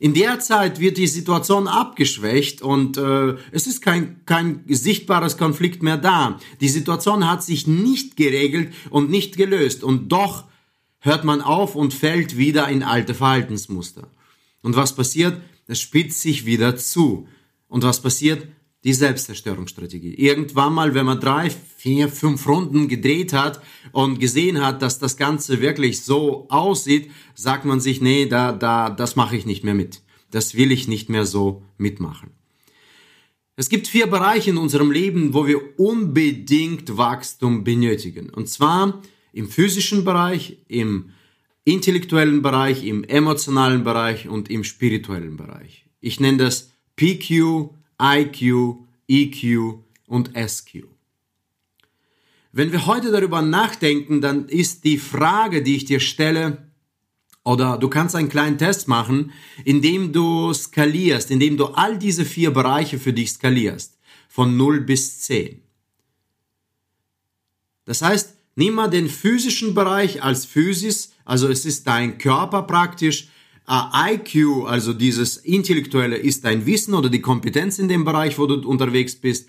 In 0.00 0.14
der 0.14 0.40
Zeit 0.40 0.80
wird 0.80 0.96
die 0.96 1.06
Situation 1.06 1.68
abgeschwächt 1.68 2.62
und 2.62 2.96
äh, 2.96 3.36
es 3.52 3.66
ist 3.66 3.82
kein, 3.82 4.24
kein 4.24 4.64
sichtbares 4.66 5.36
Konflikt 5.36 5.82
mehr 5.82 5.98
da. 5.98 6.40
Die 6.62 6.70
Situation 6.70 7.30
hat 7.30 7.44
sich 7.44 7.66
nicht 7.66 8.16
geregelt 8.16 8.72
und 8.88 9.10
nicht 9.10 9.36
gelöst 9.36 9.84
und 9.84 10.08
doch 10.08 10.44
hört 11.00 11.24
man 11.24 11.42
auf 11.42 11.74
und 11.76 11.92
fällt 11.92 12.38
wieder 12.38 12.66
in 12.68 12.82
alte 12.82 13.12
Verhaltensmuster. 13.12 14.08
Und 14.62 14.74
was 14.74 14.96
passiert? 14.96 15.38
Es 15.66 15.80
spitzt 15.80 16.22
sich 16.22 16.46
wieder 16.46 16.76
zu. 16.76 17.28
Und 17.68 17.84
was 17.84 18.00
passiert? 18.00 18.48
Die 18.84 18.94
Selbstzerstörungsstrategie. 18.94 20.14
Irgendwann 20.14 20.72
mal, 20.72 20.94
wenn 20.94 21.06
man 21.06 21.20
drei, 21.20 21.50
vier, 21.50 22.08
fünf 22.08 22.46
Runden 22.48 22.88
gedreht 22.88 23.32
hat 23.32 23.60
und 23.92 24.20
gesehen 24.20 24.64
hat, 24.64 24.80
dass 24.80 24.98
das 24.98 25.16
Ganze 25.16 25.60
wirklich 25.60 26.02
so 26.02 26.48
aussieht, 26.48 27.10
sagt 27.34 27.64
man 27.64 27.80
sich, 27.80 28.00
nee, 28.00 28.26
da, 28.26 28.52
da, 28.52 28.88
das 28.88 29.16
mache 29.16 29.36
ich 29.36 29.44
nicht 29.44 29.64
mehr 29.64 29.74
mit. 29.74 30.02
Das 30.30 30.54
will 30.54 30.72
ich 30.72 30.88
nicht 30.88 31.10
mehr 31.10 31.26
so 31.26 31.62
mitmachen. 31.76 32.30
Es 33.56 33.68
gibt 33.68 33.88
vier 33.88 34.06
Bereiche 34.06 34.50
in 34.50 34.56
unserem 34.56 34.90
Leben, 34.90 35.34
wo 35.34 35.46
wir 35.46 35.78
unbedingt 35.78 36.96
Wachstum 36.96 37.62
benötigen. 37.62 38.30
Und 38.30 38.48
zwar 38.48 39.02
im 39.34 39.50
physischen 39.50 40.04
Bereich, 40.04 40.58
im 40.68 41.10
intellektuellen 41.64 42.40
Bereich, 42.40 42.84
im 42.84 43.04
emotionalen 43.04 43.84
Bereich 43.84 44.28
und 44.28 44.50
im 44.50 44.64
spirituellen 44.64 45.36
Bereich. 45.36 45.84
Ich 46.00 46.20
nenne 46.20 46.38
das 46.38 46.72
PQ, 46.96 47.68
IQ, 48.00 48.76
EQ 49.08 49.78
und 50.06 50.32
SQ. 50.36 50.84
Wenn 52.52 52.72
wir 52.72 52.86
heute 52.86 53.12
darüber 53.12 53.42
nachdenken, 53.42 54.20
dann 54.20 54.48
ist 54.48 54.84
die 54.84 54.98
Frage, 54.98 55.62
die 55.62 55.76
ich 55.76 55.84
dir 55.84 56.00
stelle, 56.00 56.70
oder 57.44 57.78
du 57.78 57.88
kannst 57.88 58.16
einen 58.16 58.28
kleinen 58.28 58.58
Test 58.58 58.88
machen, 58.88 59.32
indem 59.64 60.12
du 60.12 60.52
skalierst, 60.52 61.30
indem 61.30 61.56
du 61.56 61.66
all 61.66 61.98
diese 61.98 62.24
vier 62.24 62.50
Bereiche 62.50 62.98
für 62.98 63.12
dich 63.12 63.32
skalierst, 63.32 63.98
von 64.28 64.56
0 64.56 64.82
bis 64.82 65.20
10. 65.20 65.62
Das 67.84 68.02
heißt, 68.02 68.36
nimm 68.56 68.74
mal 68.74 68.88
den 68.88 69.08
physischen 69.08 69.74
Bereich 69.74 70.22
als 70.22 70.44
Physis, 70.44 71.12
also 71.24 71.48
es 71.48 71.64
ist 71.64 71.86
dein 71.86 72.18
Körper 72.18 72.62
praktisch, 72.62 73.28
IQ, 73.68 74.66
also 74.66 74.92
dieses 74.92 75.36
Intellektuelle, 75.36 76.16
ist 76.16 76.44
dein 76.44 76.66
Wissen 76.66 76.94
oder 76.94 77.08
die 77.08 77.20
Kompetenz 77.20 77.78
in 77.78 77.88
dem 77.88 78.04
Bereich, 78.04 78.38
wo 78.38 78.46
du 78.46 78.66
unterwegs 78.68 79.14
bist. 79.14 79.48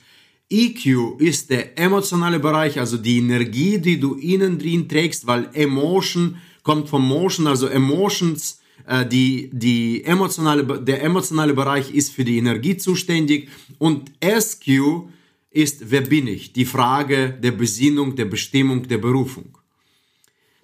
EQ 0.50 1.20
ist 1.20 1.50
der 1.50 1.80
emotionale 1.80 2.40
Bereich, 2.40 2.78
also 2.78 2.98
die 2.98 3.20
Energie, 3.20 3.80
die 3.80 4.00
du 4.00 4.16
innen 4.16 4.60
drin 4.60 4.90
trägst, 4.90 5.26
weil 5.26 5.50
Emotion 5.54 6.38
kommt 6.62 6.90
vom 6.90 7.08
Motion, 7.08 7.48
also 7.48 7.68
Emotions, 7.68 8.60
äh, 8.86 9.06
die, 9.06 9.50
die 9.54 10.04
emotionale, 10.04 10.82
der 10.82 11.02
emotionale 11.04 11.54
Bereich 11.54 11.94
ist 11.94 12.12
für 12.12 12.26
die 12.26 12.38
Energie 12.38 12.78
zuständig 12.78 13.50
und 13.78 14.12
SQ 14.22 15.08
ist, 15.52 15.90
wer 15.90 16.02
bin 16.02 16.28
ich? 16.28 16.54
Die 16.54 16.66
Frage 16.66 17.38
der 17.42 17.52
Besinnung, 17.52 18.16
der 18.16 18.26
Bestimmung, 18.26 18.88
der 18.88 18.98
Berufung. 18.98 19.58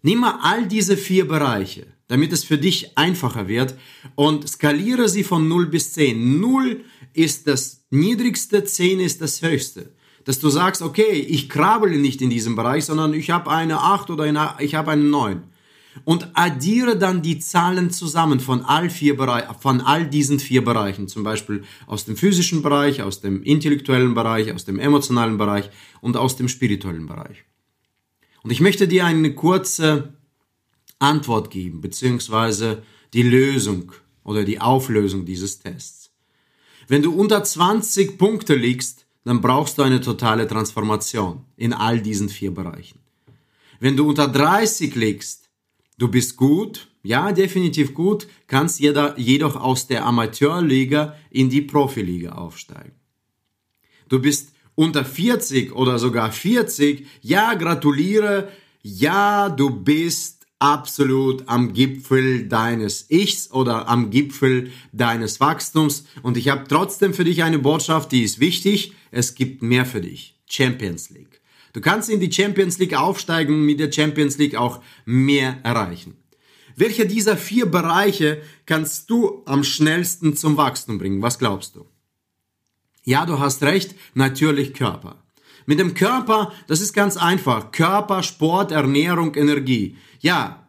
Nimm 0.02 0.20
mal 0.20 0.40
all 0.42 0.68
diese 0.68 0.98
vier 0.98 1.28
Bereiche 1.28 1.98
damit 2.08 2.32
es 2.32 2.44
für 2.44 2.58
dich 2.58 2.98
einfacher 2.98 3.48
wird 3.48 3.76
und 4.16 4.48
skaliere 4.48 5.10
sie 5.10 5.24
von 5.24 5.48
0 5.48 5.68
bis 5.68 5.94
10. 5.94 6.40
0 6.40 6.84
ist 7.14 7.48
das 7.48 7.86
niedrigste, 7.90 8.64
10 8.64 9.00
ist 9.00 9.22
das 9.22 9.42
höchste. 9.42 9.94
Dass 10.24 10.40
du 10.40 10.50
sagst, 10.50 10.82
okay, 10.82 11.12
ich 11.12 11.50
krabbele 11.50 11.98
nicht 11.98 12.22
in 12.22 12.30
diesem 12.30 12.56
Bereich, 12.56 12.86
sondern 12.86 13.14
ich 13.14 13.30
habe 13.30 13.50
eine 13.50 13.80
8 13.80 14.10
oder 14.10 14.26
eine, 14.26 14.56
ich 14.60 14.76
habe 14.76 14.92
eine 14.92 15.04
9. 15.04 15.44
Und 16.04 16.30
addiere 16.34 16.98
dann 16.98 17.24
die 17.24 17.40
Zahlen 17.40 17.90
zusammen 17.90 18.40
von 18.40 18.62
all, 18.62 18.90
vier 18.90 19.18
Bereich, 19.18 19.46
von 19.60 19.82
all 19.82 20.06
diesen 20.06 20.40
vier 20.40 20.64
Bereichen, 20.64 21.08
zum 21.08 21.24
Beispiel 21.24 21.64
aus 21.88 22.06
dem 22.06 22.16
physischen 22.16 22.62
Bereich, 22.62 23.02
aus 23.02 23.20
dem 23.20 23.42
intellektuellen 23.42 24.14
Bereich, 24.14 24.54
aus 24.54 24.64
dem 24.64 24.78
emotionalen 24.78 25.40
Bereich 25.40 25.72
und 26.00 26.16
aus 26.16 26.36
dem 26.36 26.50
spirituellen 26.50 27.08
Bereich. 27.08 27.46
Und 28.48 28.54
ich 28.54 28.62
möchte 28.62 28.88
dir 28.88 29.06
eine 29.06 29.36
kurze 29.36 30.14
Antwort 31.00 31.52
geben, 31.52 31.82
beziehungsweise 31.82 32.82
die 33.12 33.24
Lösung 33.24 33.92
oder 34.24 34.46
die 34.46 34.62
Auflösung 34.62 35.26
dieses 35.26 35.60
Tests. 35.60 36.12
Wenn 36.88 37.02
du 37.02 37.14
unter 37.14 37.44
20 37.44 38.18
Punkte 38.18 38.56
liegst, 38.56 39.06
dann 39.26 39.42
brauchst 39.42 39.78
du 39.78 39.82
eine 39.82 40.00
totale 40.00 40.48
Transformation 40.48 41.44
in 41.58 41.74
all 41.74 42.00
diesen 42.00 42.30
vier 42.30 42.54
Bereichen. 42.54 43.00
Wenn 43.82 43.98
du 43.98 44.08
unter 44.08 44.30
30 44.30 44.96
liegst, 44.96 45.50
du 45.98 46.08
bist 46.08 46.38
gut, 46.38 46.88
ja, 47.04 47.34
definitiv 47.34 47.94
gut, 47.94 48.28
kannst 48.48 48.80
jeder, 48.80 49.20
jedoch 49.20 49.58
aus 49.58 49.88
der 49.88 50.06
Amateurliga 50.06 51.18
in 51.32 51.50
die 51.50 51.64
Profiliga 51.64 52.32
aufsteigen. 52.36 52.94
Du 54.08 54.22
bist 54.22 54.54
unter 54.78 55.04
40 55.04 55.76
oder 55.76 55.98
sogar 55.98 56.32
40, 56.32 57.08
ja, 57.22 57.56
gratuliere, 57.56 58.50
ja, 58.84 59.50
du 59.50 59.72
bist 59.72 60.46
absolut 60.60 61.44
am 61.48 61.74
Gipfel 61.74 62.48
deines 62.48 63.10
Ichs 63.10 63.52
oder 63.52 63.90
am 63.90 64.12
Gipfel 64.12 64.72
deines 64.92 65.40
Wachstums. 65.40 66.06
Und 66.22 66.38
ich 66.38 66.50
habe 66.50 66.68
trotzdem 66.68 67.16
für 67.16 67.24
dich 67.24 67.44
eine 67.44 67.58
Botschaft, 67.58 68.12
die 68.12 68.22
ist 68.22 68.40
wichtig. 68.40 68.94
Es 69.10 69.34
gibt 69.34 69.64
mehr 69.64 69.86
für 69.86 70.02
dich. 70.02 70.36
Champions 70.48 71.10
League. 71.10 71.42
Du 71.74 71.82
kannst 71.82 72.10
in 72.10 72.20
die 72.20 72.32
Champions 72.32 72.78
League 72.78 72.96
aufsteigen 72.96 73.56
und 73.56 73.66
mit 73.66 73.80
der 73.80 73.92
Champions 73.92 74.38
League 74.38 74.56
auch 74.56 74.82
mehr 75.06 75.58
erreichen. 75.64 76.16
Welche 76.76 77.08
dieser 77.08 77.36
vier 77.36 77.66
Bereiche 77.66 78.44
kannst 78.68 79.10
du 79.10 79.42
am 79.46 79.64
schnellsten 79.64 80.36
zum 80.36 80.56
Wachstum 80.56 81.00
bringen? 81.00 81.24
Was 81.24 81.40
glaubst 81.40 81.76
du? 81.76 81.88
Ja, 83.08 83.26
du 83.26 83.40
hast 83.40 83.64
recht, 83.64 83.96
natürlich 84.16 84.74
Körper. 84.74 85.24
Mit 85.66 85.80
dem 85.80 85.94
Körper, 85.94 86.52
das 86.68 86.82
ist 86.82 86.92
ganz 86.92 87.16
einfach. 87.16 87.72
Körper, 87.72 88.22
Sport, 88.22 88.74
Ernährung, 88.74 89.34
Energie. 89.36 89.96
Ja, 90.20 90.68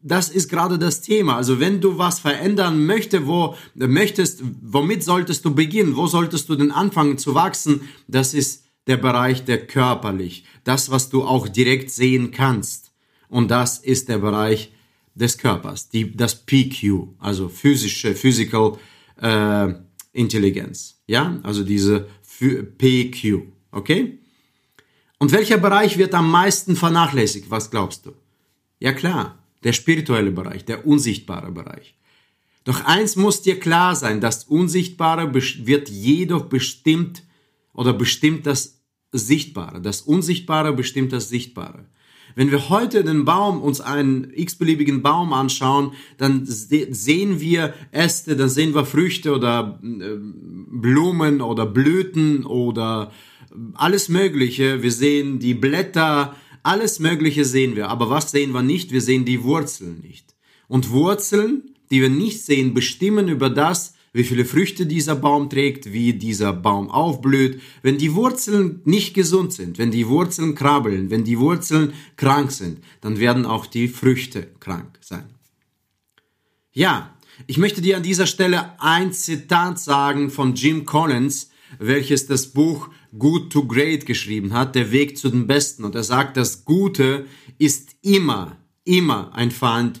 das 0.00 0.30
ist 0.30 0.48
gerade 0.48 0.78
das 0.78 1.02
Thema. 1.02 1.36
Also 1.36 1.60
wenn 1.60 1.82
du 1.82 1.98
was 1.98 2.18
verändern 2.18 2.86
möchtest, 2.86 3.26
wo 3.26 3.56
möchtest, 3.74 4.42
womit 4.62 5.04
solltest 5.04 5.44
du 5.44 5.54
beginnen? 5.54 5.96
Wo 5.96 6.06
solltest 6.06 6.48
du 6.48 6.54
denn 6.54 6.70
anfangen 6.70 7.18
zu 7.18 7.34
wachsen? 7.34 7.82
Das 8.08 8.32
ist 8.32 8.64
der 8.86 8.96
Bereich 8.96 9.44
der 9.44 9.66
körperlich. 9.66 10.46
Das, 10.64 10.90
was 10.90 11.10
du 11.10 11.24
auch 11.24 11.46
direkt 11.46 11.90
sehen 11.90 12.30
kannst. 12.30 12.90
Und 13.28 13.50
das 13.50 13.76
ist 13.76 14.08
der 14.08 14.18
Bereich 14.18 14.72
des 15.14 15.36
Körpers, 15.36 15.90
die, 15.90 16.16
das 16.16 16.46
PQ, 16.46 17.08
also 17.18 17.50
physische, 17.50 18.14
Physical 18.14 18.78
äh, 19.20 19.74
Intelligenz. 20.16 21.02
Ja, 21.06 21.38
also 21.42 21.62
diese 21.62 22.08
PQ. 22.38 23.42
Okay? 23.70 24.18
Und 25.18 25.32
welcher 25.32 25.58
Bereich 25.58 25.98
wird 25.98 26.14
am 26.14 26.30
meisten 26.30 26.76
vernachlässigt? 26.76 27.50
Was 27.50 27.70
glaubst 27.70 28.06
du? 28.06 28.12
Ja 28.78 28.92
klar, 28.92 29.38
der 29.64 29.72
spirituelle 29.72 30.30
Bereich, 30.30 30.64
der 30.64 30.86
unsichtbare 30.86 31.50
Bereich. 31.52 31.94
Doch 32.64 32.84
eins 32.84 33.16
muss 33.16 33.42
dir 33.42 33.60
klar 33.60 33.94
sein, 33.94 34.20
das 34.20 34.44
Unsichtbare 34.44 35.32
wird 35.32 35.88
jedoch 35.88 36.46
bestimmt 36.46 37.22
oder 37.72 37.92
bestimmt 37.92 38.46
das 38.46 38.80
Sichtbare. 39.12 39.80
Das 39.80 40.02
Unsichtbare 40.02 40.72
bestimmt 40.72 41.12
das 41.12 41.28
Sichtbare. 41.28 41.86
Wenn 42.36 42.50
wir 42.50 42.68
heute 42.68 43.02
den 43.02 43.24
Baum, 43.24 43.62
uns 43.62 43.80
einen 43.80 44.30
x-beliebigen 44.32 45.00
Baum 45.02 45.32
anschauen, 45.32 45.92
dann 46.18 46.42
sehen 46.44 47.40
wir 47.40 47.72
Äste, 47.92 48.36
dann 48.36 48.50
sehen 48.50 48.74
wir 48.74 48.84
Früchte 48.84 49.32
oder 49.32 49.80
äh, 49.82 50.18
Blumen 50.70 51.40
oder 51.40 51.64
Blüten 51.64 52.44
oder 52.44 53.10
alles 53.72 54.10
Mögliche. 54.10 54.82
Wir 54.82 54.92
sehen 54.92 55.38
die 55.38 55.54
Blätter, 55.54 56.36
alles 56.62 57.00
Mögliche 57.00 57.46
sehen 57.46 57.74
wir. 57.74 57.88
Aber 57.88 58.10
was 58.10 58.32
sehen 58.32 58.52
wir 58.52 58.62
nicht? 58.62 58.92
Wir 58.92 59.00
sehen 59.00 59.24
die 59.24 59.42
Wurzeln 59.42 60.00
nicht. 60.00 60.34
Und 60.68 60.90
Wurzeln, 60.90 61.74
die 61.90 62.02
wir 62.02 62.10
nicht 62.10 62.42
sehen, 62.42 62.74
bestimmen 62.74 63.28
über 63.28 63.48
das, 63.48 63.94
wie 64.16 64.24
viele 64.24 64.46
Früchte 64.46 64.86
dieser 64.86 65.14
Baum 65.14 65.50
trägt, 65.50 65.92
wie 65.92 66.14
dieser 66.14 66.54
Baum 66.54 66.90
aufblüht. 66.90 67.60
Wenn 67.82 67.98
die 67.98 68.14
Wurzeln 68.14 68.80
nicht 68.86 69.12
gesund 69.12 69.52
sind, 69.52 69.76
wenn 69.76 69.90
die 69.90 70.08
Wurzeln 70.08 70.54
krabbeln, 70.54 71.10
wenn 71.10 71.22
die 71.22 71.38
Wurzeln 71.38 71.92
krank 72.16 72.50
sind, 72.50 72.78
dann 73.02 73.18
werden 73.18 73.44
auch 73.44 73.66
die 73.66 73.88
Früchte 73.88 74.48
krank 74.58 74.98
sein. 75.02 75.26
Ja, 76.72 77.14
ich 77.46 77.58
möchte 77.58 77.82
dir 77.82 77.98
an 77.98 78.02
dieser 78.02 78.26
Stelle 78.26 78.80
ein 78.80 79.12
Zitat 79.12 79.78
sagen 79.78 80.30
von 80.30 80.54
Jim 80.54 80.86
Collins, 80.86 81.50
welches 81.78 82.26
das 82.26 82.46
Buch 82.46 82.88
Good 83.18 83.52
to 83.52 83.66
Great 83.66 84.06
geschrieben 84.06 84.54
hat, 84.54 84.74
der 84.74 84.92
Weg 84.92 85.18
zu 85.18 85.28
den 85.28 85.46
Besten. 85.46 85.84
Und 85.84 85.94
er 85.94 86.04
sagt, 86.04 86.38
das 86.38 86.64
Gute 86.64 87.26
ist 87.58 87.96
immer, 88.00 88.56
immer 88.84 89.34
ein 89.34 89.50
Feind 89.50 90.00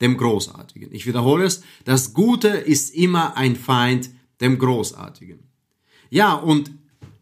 dem 0.00 0.16
Großartigen. 0.16 0.92
Ich 0.92 1.06
wiederhole 1.06 1.44
es, 1.44 1.62
das 1.84 2.14
Gute 2.14 2.48
ist 2.48 2.94
immer 2.94 3.36
ein 3.36 3.56
Feind 3.56 4.10
dem 4.40 4.58
Großartigen. 4.58 5.40
Ja, 6.10 6.34
und 6.34 6.70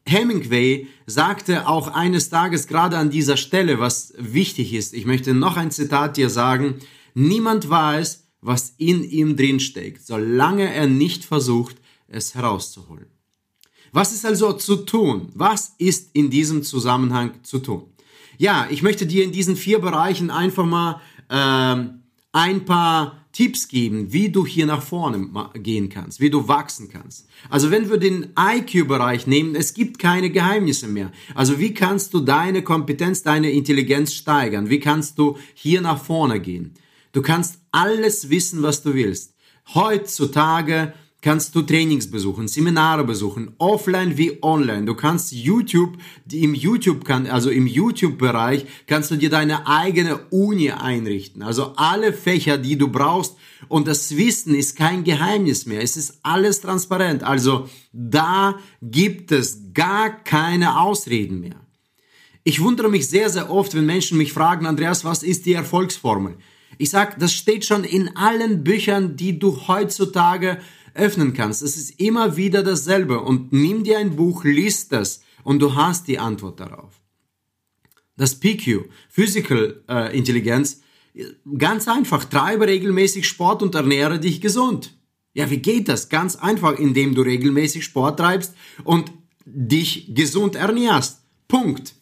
Hemingway 0.06 0.86
sagte 1.06 1.66
auch 1.66 1.88
eines 1.88 2.28
Tages 2.28 2.68
gerade 2.68 2.96
an 2.96 3.10
dieser 3.10 3.36
Stelle, 3.36 3.80
was 3.80 4.12
wichtig 4.16 4.72
ist, 4.74 4.94
ich 4.94 5.06
möchte 5.06 5.34
noch 5.34 5.56
ein 5.56 5.70
Zitat 5.70 6.16
dir 6.16 6.30
sagen, 6.30 6.76
niemand 7.14 7.68
weiß, 7.68 8.24
was 8.40 8.74
in 8.78 9.02
ihm 9.02 9.36
drin 9.36 9.58
steckt, 9.58 10.06
solange 10.06 10.72
er 10.72 10.86
nicht 10.86 11.24
versucht, 11.24 11.76
es 12.06 12.34
herauszuholen. 12.34 13.06
Was 13.92 14.12
ist 14.12 14.24
also 14.24 14.52
zu 14.52 14.76
tun? 14.76 15.30
Was 15.34 15.74
ist 15.78 16.10
in 16.14 16.30
diesem 16.30 16.62
Zusammenhang 16.62 17.42
zu 17.42 17.58
tun? 17.58 17.84
Ja, 18.38 18.68
ich 18.70 18.82
möchte 18.82 19.06
dir 19.06 19.24
in 19.24 19.32
diesen 19.32 19.56
vier 19.56 19.80
Bereichen 19.80 20.30
einfach 20.30 20.66
mal 20.66 21.00
äh, 21.28 21.88
ein 22.36 22.66
paar 22.66 23.24
Tipps 23.32 23.66
geben, 23.66 24.12
wie 24.12 24.28
du 24.28 24.44
hier 24.44 24.66
nach 24.66 24.82
vorne 24.82 25.26
gehen 25.54 25.88
kannst, 25.88 26.20
wie 26.20 26.28
du 26.28 26.48
wachsen 26.48 26.90
kannst. 26.90 27.26
Also 27.48 27.70
wenn 27.70 27.88
wir 27.88 27.96
den 27.96 28.34
IQ-Bereich 28.38 29.26
nehmen, 29.26 29.54
es 29.54 29.72
gibt 29.72 29.98
keine 29.98 30.28
Geheimnisse 30.28 30.86
mehr. 30.86 31.12
Also 31.34 31.58
wie 31.58 31.72
kannst 31.72 32.12
du 32.12 32.20
deine 32.20 32.60
Kompetenz, 32.60 33.22
deine 33.22 33.50
Intelligenz 33.52 34.12
steigern? 34.12 34.68
Wie 34.68 34.80
kannst 34.80 35.18
du 35.18 35.38
hier 35.54 35.80
nach 35.80 36.04
vorne 36.04 36.38
gehen? 36.38 36.74
Du 37.12 37.22
kannst 37.22 37.58
alles 37.72 38.28
wissen, 38.28 38.62
was 38.62 38.82
du 38.82 38.92
willst. 38.92 39.34
Heutzutage 39.72 40.92
kannst 41.22 41.54
du 41.54 41.62
Trainings 41.62 42.10
besuchen, 42.10 42.46
Seminare 42.46 43.04
besuchen, 43.04 43.54
offline 43.58 44.16
wie 44.16 44.38
online. 44.42 44.84
Du 44.84 44.94
kannst 44.94 45.32
YouTube, 45.32 45.96
im 46.30 46.54
YouTube 46.54 47.04
kann, 47.04 47.26
also 47.26 47.50
im 47.50 47.66
YouTube-Bereich 47.66 48.66
kannst 48.86 49.10
du 49.10 49.16
dir 49.16 49.30
deine 49.30 49.66
eigene 49.66 50.18
Uni 50.30 50.70
einrichten. 50.70 51.42
Also 51.42 51.72
alle 51.76 52.12
Fächer, 52.12 52.58
die 52.58 52.78
du 52.78 52.88
brauchst. 52.88 53.36
Und 53.68 53.88
das 53.88 54.16
Wissen 54.16 54.54
ist 54.54 54.76
kein 54.76 55.02
Geheimnis 55.02 55.66
mehr. 55.66 55.82
Es 55.82 55.96
ist 55.96 56.20
alles 56.22 56.60
transparent. 56.60 57.24
Also 57.24 57.68
da 57.92 58.56
gibt 58.82 59.32
es 59.32 59.72
gar 59.74 60.10
keine 60.10 60.78
Ausreden 60.78 61.40
mehr. 61.40 61.56
Ich 62.44 62.62
wundere 62.62 62.88
mich 62.88 63.08
sehr, 63.08 63.28
sehr 63.28 63.50
oft, 63.50 63.74
wenn 63.74 63.86
Menschen 63.86 64.18
mich 64.18 64.32
fragen, 64.32 64.66
Andreas, 64.66 65.04
was 65.04 65.24
ist 65.24 65.46
die 65.46 65.54
Erfolgsformel? 65.54 66.36
Ich 66.78 66.90
sag, 66.90 67.18
das 67.18 67.32
steht 67.32 67.64
schon 67.64 67.82
in 67.82 68.16
allen 68.16 68.62
Büchern, 68.62 69.16
die 69.16 69.38
du 69.38 69.66
heutzutage 69.66 70.58
öffnen 70.96 71.32
kannst. 71.32 71.62
Es 71.62 71.76
ist 71.76 72.00
immer 72.00 72.36
wieder 72.36 72.62
dasselbe 72.62 73.20
und 73.20 73.52
nimm 73.52 73.84
dir 73.84 73.98
ein 73.98 74.16
Buch, 74.16 74.44
liest 74.44 74.92
das 74.92 75.22
und 75.44 75.60
du 75.60 75.74
hast 75.74 76.08
die 76.08 76.18
Antwort 76.18 76.60
darauf. 76.60 77.00
Das 78.16 78.40
PQ, 78.40 78.88
Physical 79.08 79.82
äh, 79.88 80.16
Intelligenz, 80.16 80.80
ganz 81.58 81.88
einfach, 81.88 82.24
treibe 82.24 82.66
regelmäßig 82.66 83.26
Sport 83.26 83.62
und 83.62 83.74
ernähre 83.74 84.18
dich 84.18 84.40
gesund. 84.40 84.94
Ja, 85.34 85.50
wie 85.50 85.58
geht 85.58 85.88
das? 85.88 86.08
Ganz 86.08 86.36
einfach, 86.36 86.78
indem 86.78 87.14
du 87.14 87.22
regelmäßig 87.22 87.84
Sport 87.84 88.18
treibst 88.18 88.54
und 88.84 89.12
dich 89.44 90.14
gesund 90.14 90.56
ernährst. 90.56 91.20
Punkt. 91.46 91.94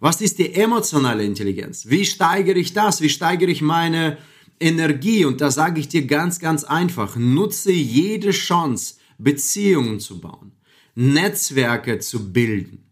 Was 0.00 0.20
ist 0.20 0.38
die 0.38 0.54
emotionale 0.54 1.24
Intelligenz? 1.24 1.88
Wie 1.88 2.04
steigere 2.04 2.58
ich 2.58 2.72
das? 2.72 3.00
Wie 3.00 3.08
steigere 3.08 3.50
ich 3.50 3.62
meine 3.62 4.18
Energie, 4.60 5.24
und 5.24 5.40
da 5.40 5.50
sage 5.50 5.80
ich 5.80 5.88
dir 5.88 6.06
ganz, 6.06 6.38
ganz 6.38 6.64
einfach, 6.64 7.16
nutze 7.16 7.72
jede 7.72 8.30
Chance, 8.30 8.94
Beziehungen 9.18 10.00
zu 10.00 10.20
bauen, 10.20 10.52
Netzwerke 10.94 11.98
zu 11.98 12.32
bilden. 12.32 12.84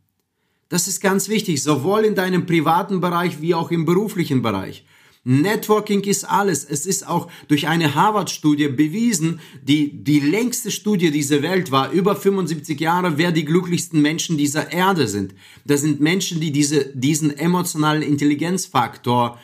Das 0.68 0.88
ist 0.88 1.00
ganz 1.00 1.28
wichtig, 1.28 1.62
sowohl 1.62 2.04
in 2.04 2.14
deinem 2.14 2.46
privaten 2.46 3.00
Bereich 3.00 3.40
wie 3.40 3.54
auch 3.54 3.70
im 3.70 3.84
beruflichen 3.84 4.40
Bereich. 4.42 4.84
Networking 5.24 6.02
ist 6.02 6.24
alles. 6.24 6.64
Es 6.64 6.84
ist 6.84 7.06
auch 7.06 7.30
durch 7.46 7.68
eine 7.68 7.94
Harvard-Studie 7.94 8.68
bewiesen, 8.68 9.38
die 9.62 10.02
die 10.02 10.18
längste 10.18 10.72
Studie 10.72 11.12
dieser 11.12 11.42
Welt 11.42 11.70
war, 11.70 11.92
über 11.92 12.16
75 12.16 12.80
Jahre, 12.80 13.18
wer 13.18 13.30
die 13.30 13.44
glücklichsten 13.44 14.02
Menschen 14.02 14.36
dieser 14.36 14.72
Erde 14.72 15.06
sind. 15.06 15.34
Das 15.64 15.82
sind 15.82 16.00
Menschen, 16.00 16.40
die 16.40 16.50
diese, 16.50 16.86
diesen 16.86 17.36
emotionalen 17.36 18.02
Intelligenzfaktor 18.02 19.38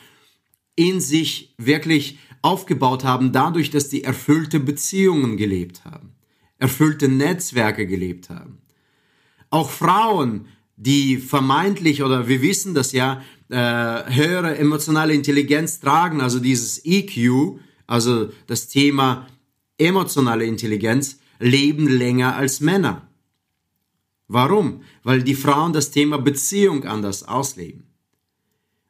in 0.78 1.00
sich 1.00 1.54
wirklich 1.58 2.18
aufgebaut 2.40 3.02
haben, 3.02 3.32
dadurch, 3.32 3.70
dass 3.70 3.90
sie 3.90 4.04
erfüllte 4.04 4.60
Beziehungen 4.60 5.36
gelebt 5.36 5.84
haben, 5.84 6.12
erfüllte 6.58 7.08
Netzwerke 7.08 7.86
gelebt 7.86 8.30
haben. 8.30 8.58
Auch 9.50 9.70
Frauen, 9.70 10.46
die 10.76 11.16
vermeintlich 11.16 12.04
oder 12.04 12.28
wir 12.28 12.42
wissen 12.42 12.74
das 12.74 12.92
ja, 12.92 13.22
äh, 13.48 13.56
höhere 13.56 14.56
emotionale 14.56 15.14
Intelligenz 15.14 15.80
tragen, 15.80 16.20
also 16.20 16.38
dieses 16.38 16.84
EQ, 16.84 17.58
also 17.88 18.30
das 18.46 18.68
Thema 18.68 19.26
emotionale 19.78 20.44
Intelligenz, 20.44 21.18
leben 21.40 21.88
länger 21.88 22.36
als 22.36 22.60
Männer. 22.60 23.08
Warum? 24.28 24.82
Weil 25.02 25.22
die 25.22 25.34
Frauen 25.34 25.72
das 25.72 25.90
Thema 25.90 26.18
Beziehung 26.18 26.84
anders 26.84 27.24
ausleben. 27.24 27.87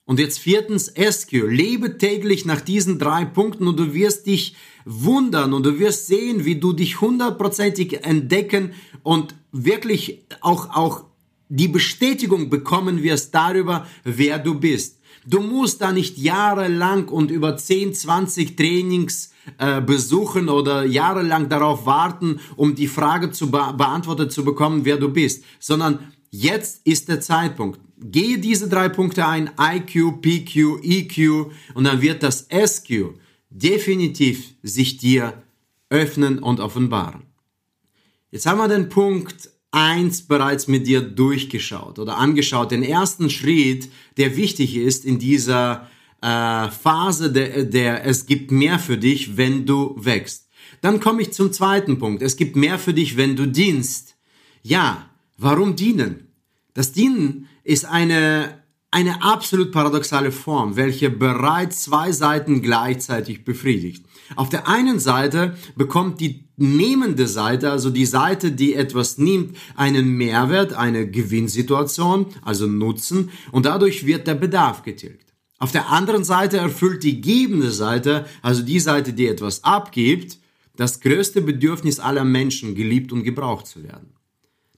Und 0.08 0.18
jetzt 0.18 0.38
viertens, 0.38 0.86
SQ. 0.86 1.32
Lebe 1.50 1.98
täglich 1.98 2.46
nach 2.46 2.62
diesen 2.62 2.98
drei 2.98 3.26
Punkten 3.26 3.68
und 3.68 3.78
du 3.78 3.92
wirst 3.92 4.24
dich 4.24 4.56
wundern 4.86 5.52
und 5.52 5.66
du 5.66 5.78
wirst 5.78 6.06
sehen, 6.06 6.46
wie 6.46 6.56
du 6.56 6.72
dich 6.72 7.02
hundertprozentig 7.02 8.06
entdecken 8.06 8.72
und 9.02 9.34
wirklich 9.52 10.24
auch, 10.40 10.74
auch 10.74 11.04
die 11.50 11.68
Bestätigung 11.68 12.48
bekommen 12.48 13.02
wirst 13.02 13.34
darüber, 13.34 13.86
wer 14.02 14.38
du 14.38 14.58
bist. 14.58 14.98
Du 15.26 15.40
musst 15.40 15.82
da 15.82 15.92
nicht 15.92 16.16
jahrelang 16.16 17.08
und 17.08 17.30
über 17.30 17.58
10, 17.58 17.92
20 17.92 18.56
Trainings 18.56 19.34
äh, 19.58 19.82
besuchen 19.82 20.48
oder 20.48 20.86
jahrelang 20.86 21.50
darauf 21.50 21.84
warten, 21.84 22.40
um 22.56 22.74
die 22.74 22.88
Frage 22.88 23.30
zu 23.30 23.50
be 23.50 23.74
beantwortet 23.76 24.32
zu 24.32 24.42
bekommen, 24.42 24.86
wer 24.86 24.96
du 24.96 25.10
bist, 25.10 25.44
sondern 25.60 25.98
jetzt 26.30 26.86
ist 26.86 27.10
der 27.10 27.20
Zeitpunkt. 27.20 27.78
Gehe 28.00 28.38
diese 28.38 28.68
drei 28.68 28.88
Punkte 28.88 29.26
ein, 29.26 29.50
IQ, 29.58 30.22
PQ, 30.22 30.82
EQ 30.82 31.50
und 31.74 31.84
dann 31.84 32.00
wird 32.00 32.22
das 32.22 32.46
SQ 32.48 33.14
definitiv 33.50 34.54
sich 34.62 34.98
dir 34.98 35.42
öffnen 35.90 36.38
und 36.38 36.60
offenbaren. 36.60 37.22
Jetzt 38.30 38.46
haben 38.46 38.58
wir 38.58 38.68
den 38.68 38.88
Punkt 38.88 39.50
1 39.70 40.22
bereits 40.22 40.68
mit 40.68 40.86
dir 40.86 41.00
durchgeschaut 41.00 41.98
oder 41.98 42.18
angeschaut. 42.18 42.70
Den 42.70 42.82
ersten 42.82 43.30
Schritt, 43.30 43.88
der 44.16 44.36
wichtig 44.36 44.76
ist 44.76 45.04
in 45.04 45.18
dieser 45.18 45.88
äh, 46.22 46.68
Phase, 46.70 47.32
der, 47.32 47.64
der 47.64 48.04
es 48.04 48.26
gibt 48.26 48.50
mehr 48.50 48.78
für 48.78 48.98
dich, 48.98 49.36
wenn 49.36 49.66
du 49.66 49.94
wächst. 49.98 50.48
Dann 50.80 51.00
komme 51.00 51.22
ich 51.22 51.32
zum 51.32 51.52
zweiten 51.52 51.98
Punkt. 51.98 52.22
Es 52.22 52.36
gibt 52.36 52.56
mehr 52.56 52.78
für 52.78 52.94
dich, 52.94 53.16
wenn 53.16 53.36
du 53.36 53.46
dienst. 53.46 54.16
Ja, 54.62 55.10
warum 55.36 55.76
dienen? 55.76 56.28
Das 56.74 56.92
Dienen 56.92 57.47
ist 57.68 57.84
eine 57.84 58.58
eine 58.90 59.22
absolut 59.22 59.70
paradoxale 59.70 60.32
Form, 60.32 60.76
welche 60.76 61.10
bereits 61.10 61.82
zwei 61.82 62.10
Seiten 62.10 62.62
gleichzeitig 62.62 63.44
befriedigt. 63.44 64.06
Auf 64.34 64.48
der 64.48 64.66
einen 64.66 64.98
Seite 64.98 65.58
bekommt 65.76 66.22
die 66.22 66.48
nehmende 66.56 67.26
Seite, 67.26 67.70
also 67.70 67.90
die 67.90 68.06
Seite, 68.06 68.50
die 68.50 68.72
etwas 68.74 69.18
nimmt, 69.18 69.58
einen 69.76 70.08
Mehrwert, 70.16 70.72
eine 70.72 71.06
Gewinnsituation, 71.10 72.28
also 72.40 72.66
Nutzen, 72.66 73.30
und 73.52 73.66
dadurch 73.66 74.06
wird 74.06 74.26
der 74.26 74.36
Bedarf 74.36 74.82
getilgt. 74.82 75.34
Auf 75.58 75.70
der 75.70 75.90
anderen 75.90 76.24
Seite 76.24 76.56
erfüllt 76.56 77.02
die 77.02 77.20
gebende 77.20 77.70
Seite, 77.70 78.24
also 78.40 78.62
die 78.62 78.80
Seite, 78.80 79.12
die 79.12 79.26
etwas 79.26 79.64
abgibt, 79.64 80.38
das 80.76 81.00
größte 81.00 81.42
Bedürfnis 81.42 82.00
aller 82.00 82.24
Menschen, 82.24 82.74
geliebt 82.74 83.12
und 83.12 83.24
gebraucht 83.24 83.66
zu 83.66 83.82
werden. 83.82 84.17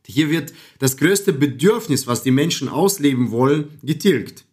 Hier 0.06 0.30
wird 0.30 0.52
das 0.78 0.96
größte 0.96 1.32
Bedürfnis, 1.32 2.06
was 2.06 2.22
die 2.22 2.30
Menschen 2.30 2.68
ausleben 2.68 3.30
wollen, 3.30 3.78
getilgt. 3.82 4.44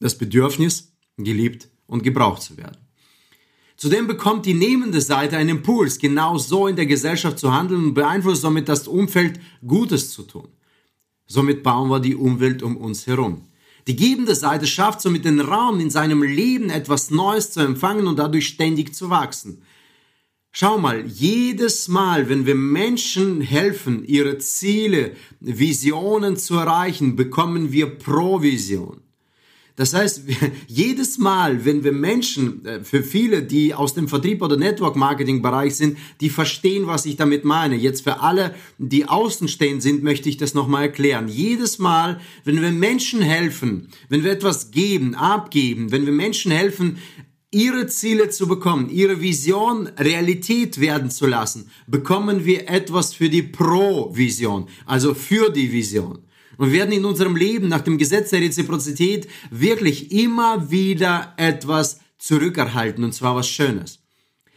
Das 0.00 0.16
Bedürfnis, 0.16 0.92
geliebt 1.16 1.68
und 1.86 2.02
gebraucht 2.02 2.42
zu 2.42 2.56
werden. 2.56 2.78
Zudem 3.76 4.06
bekommt 4.06 4.46
die 4.46 4.54
nehmende 4.54 5.00
Seite 5.00 5.36
einen 5.36 5.50
Impuls, 5.50 5.98
genau 5.98 6.38
so 6.38 6.68
in 6.68 6.76
der 6.76 6.86
Gesellschaft 6.86 7.38
zu 7.38 7.52
handeln 7.52 7.86
und 7.86 7.94
beeinflusst 7.94 8.42
somit 8.42 8.68
das 8.68 8.86
Umfeld, 8.86 9.40
Gutes 9.66 10.10
zu 10.10 10.22
tun. 10.22 10.48
Somit 11.26 11.62
bauen 11.62 11.90
wir 11.90 12.00
die 12.00 12.14
Umwelt 12.14 12.62
um 12.62 12.76
uns 12.76 13.06
herum. 13.06 13.48
Die 13.86 13.96
gebende 13.96 14.34
Seite 14.34 14.66
schafft 14.66 15.00
somit 15.00 15.24
den 15.24 15.40
Raum, 15.40 15.80
in 15.80 15.90
seinem 15.90 16.22
Leben 16.22 16.70
etwas 16.70 17.10
Neues 17.10 17.50
zu 17.50 17.60
empfangen 17.60 18.06
und 18.06 18.18
dadurch 18.18 18.46
ständig 18.46 18.94
zu 18.94 19.10
wachsen. 19.10 19.62
Schau 20.56 20.78
mal, 20.78 21.04
jedes 21.04 21.88
Mal, 21.88 22.28
wenn 22.28 22.46
wir 22.46 22.54
Menschen 22.54 23.40
helfen, 23.40 24.04
ihre 24.04 24.38
Ziele, 24.38 25.16
Visionen 25.40 26.36
zu 26.36 26.54
erreichen, 26.54 27.16
bekommen 27.16 27.72
wir 27.72 27.86
Provision. 27.86 29.00
Das 29.74 29.92
heißt, 29.94 30.22
jedes 30.68 31.18
Mal, 31.18 31.64
wenn 31.64 31.82
wir 31.82 31.90
Menschen, 31.90 32.64
äh, 32.64 32.84
für 32.84 33.02
viele, 33.02 33.42
die 33.42 33.74
aus 33.74 33.94
dem 33.94 34.06
Vertrieb 34.06 34.42
oder 34.42 34.56
Network 34.56 34.94
Marketing 34.94 35.42
Bereich 35.42 35.74
sind, 35.74 35.98
die 36.20 36.30
verstehen, 36.30 36.86
was 36.86 37.04
ich 37.04 37.16
damit 37.16 37.44
meine. 37.44 37.74
Jetzt 37.74 38.04
für 38.04 38.20
alle, 38.20 38.54
die 38.78 39.08
außenstehend 39.08 39.82
sind, 39.82 40.04
möchte 40.04 40.28
ich 40.28 40.36
das 40.36 40.54
nochmal 40.54 40.82
erklären. 40.84 41.26
Jedes 41.26 41.80
Mal, 41.80 42.20
wenn 42.44 42.62
wir 42.62 42.70
Menschen 42.70 43.20
helfen, 43.22 43.88
wenn 44.08 44.22
wir 44.22 44.30
etwas 44.30 44.70
geben, 44.70 45.16
abgeben, 45.16 45.90
wenn 45.90 46.06
wir 46.06 46.12
Menschen 46.12 46.52
helfen, 46.52 46.98
ihre 47.54 47.86
Ziele 47.86 48.28
zu 48.30 48.48
bekommen, 48.48 48.90
ihre 48.90 49.20
Vision 49.20 49.86
Realität 49.98 50.80
werden 50.80 51.10
zu 51.10 51.26
lassen, 51.26 51.70
bekommen 51.86 52.44
wir 52.44 52.68
etwas 52.68 53.14
für 53.14 53.30
die 53.30 53.42
Pro-Vision, 53.42 54.68
also 54.84 55.14
für 55.14 55.50
die 55.50 55.72
Vision. 55.72 56.18
Und 56.56 56.72
werden 56.72 56.92
in 56.92 57.04
unserem 57.04 57.36
Leben 57.36 57.68
nach 57.68 57.80
dem 57.80 57.98
Gesetz 57.98 58.30
der 58.30 58.40
Reziprozität 58.40 59.28
wirklich 59.50 60.12
immer 60.12 60.70
wieder 60.70 61.34
etwas 61.36 62.00
zurückerhalten, 62.18 63.04
und 63.04 63.12
zwar 63.12 63.36
was 63.36 63.48
Schönes. 63.48 64.00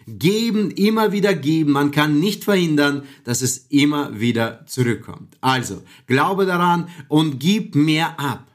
Geben, 0.07 0.71
immer 0.71 1.11
wieder 1.11 1.33
geben. 1.33 1.73
Man 1.73 1.91
kann 1.91 2.19
nicht 2.19 2.45
verhindern, 2.45 3.03
dass 3.25 3.41
es 3.41 3.57
immer 3.69 4.19
wieder 4.19 4.65
zurückkommt. 4.65 5.37
Also, 5.41 5.83
glaube 6.05 6.45
daran 6.45 6.87
und 7.09 7.39
gib 7.39 7.75
mehr 7.75 8.19
ab. 8.19 8.47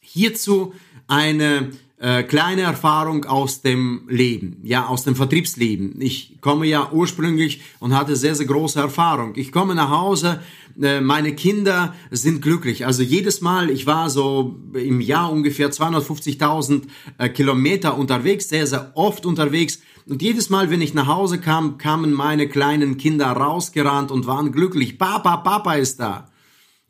Hierzu 0.00 0.74
eine 1.06 1.70
äh, 2.00 2.22
kleine 2.22 2.62
Erfahrung 2.62 3.24
aus 3.24 3.60
dem 3.62 4.02
Leben, 4.08 4.58
ja, 4.62 4.86
aus 4.86 5.04
dem 5.04 5.16
Vertriebsleben. 5.16 6.00
Ich 6.00 6.40
komme 6.40 6.66
ja 6.66 6.90
ursprünglich 6.92 7.60
und 7.80 7.96
hatte 7.96 8.14
sehr, 8.14 8.34
sehr 8.34 8.46
große 8.46 8.78
Erfahrung. 8.78 9.32
Ich 9.34 9.50
komme 9.50 9.74
nach 9.74 9.90
Hause, 9.90 10.40
äh, 10.80 11.00
meine 11.00 11.34
Kinder 11.34 11.94
sind 12.10 12.40
glücklich. 12.40 12.86
Also 12.86 13.02
jedes 13.02 13.40
Mal, 13.40 13.70
ich 13.70 13.86
war 13.86 14.10
so 14.10 14.60
im 14.74 15.00
Jahr 15.00 15.32
ungefähr 15.32 15.70
250.000 15.70 16.82
äh, 17.18 17.28
Kilometer 17.30 17.98
unterwegs, 17.98 18.48
sehr, 18.48 18.66
sehr 18.66 18.92
oft 18.94 19.26
unterwegs. 19.26 19.80
Und 20.06 20.22
jedes 20.22 20.50
Mal, 20.50 20.70
wenn 20.70 20.80
ich 20.80 20.94
nach 20.94 21.06
Hause 21.06 21.38
kam, 21.40 21.78
kamen 21.78 22.12
meine 22.12 22.48
kleinen 22.48 22.96
Kinder 22.96 23.26
rausgerannt 23.26 24.10
und 24.10 24.26
waren 24.26 24.52
glücklich. 24.52 24.98
Papa, 24.98 25.38
Papa 25.38 25.74
ist 25.74 26.00
da. 26.00 26.30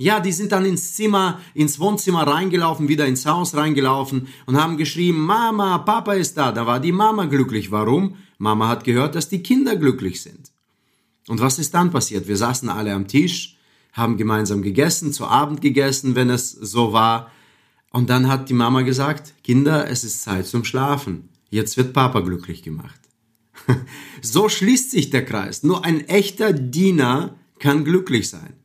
Ja, 0.01 0.21
die 0.21 0.31
sind 0.31 0.53
dann 0.53 0.65
ins 0.65 0.95
Zimmer, 0.95 1.41
ins 1.55 1.81
Wohnzimmer 1.81 2.25
reingelaufen, 2.25 2.87
wieder 2.87 3.07
ins 3.07 3.27
Haus 3.27 3.57
reingelaufen 3.57 4.29
und 4.47 4.57
haben 4.57 4.77
geschrieben, 4.77 5.27
Mama, 5.27 5.79
Papa 5.79 6.13
ist 6.15 6.37
da. 6.37 6.53
Da 6.53 6.67
war 6.67 6.79
die 6.79 6.93
Mama 6.93 7.25
glücklich. 7.25 7.73
Warum? 7.73 8.15
Mama 8.39 8.69
hat 8.69 8.85
gehört, 8.85 9.17
dass 9.17 9.29
die 9.29 9.43
Kinder 9.43 9.75
glücklich 9.75 10.23
sind. 10.23 10.53
Und 11.27 11.41
was 11.41 11.59
ist 11.59 11.75
dann 11.75 11.91
passiert? 11.91 12.29
Wir 12.29 12.37
saßen 12.37 12.69
alle 12.69 12.95
am 12.95 13.09
Tisch, 13.09 13.57
haben 13.93 14.17
gemeinsam 14.17 14.63
gegessen, 14.63 15.13
zu 15.13 15.27
Abend 15.27 15.61
gegessen, 15.61 16.15
wenn 16.15 16.31
es 16.31 16.53
so 16.53 16.93
war. 16.93 17.33
Und 17.91 18.09
dann 18.09 18.29
hat 18.29 18.49
die 18.49 18.55
Mama 18.55 18.83
gesagt, 18.83 19.35
Kinder, 19.43 19.91
es 19.91 20.05
ist 20.05 20.23
Zeit 20.23 20.47
zum 20.47 20.63
Schlafen. 20.63 21.29
Jetzt 21.51 21.77
wird 21.77 21.93
Papa 21.93 22.21
glücklich 22.21 22.63
gemacht. 22.63 23.01
so 24.23 24.49
schließt 24.49 24.93
sich 24.93 25.11
der 25.11 25.25
Kreis. 25.25 25.65
Nur 25.65 25.85
ein 25.85 26.07
echter 26.09 26.53
Diener 26.53 27.35
kann 27.59 27.85
glücklich 27.85 28.31
sein. 28.31 28.58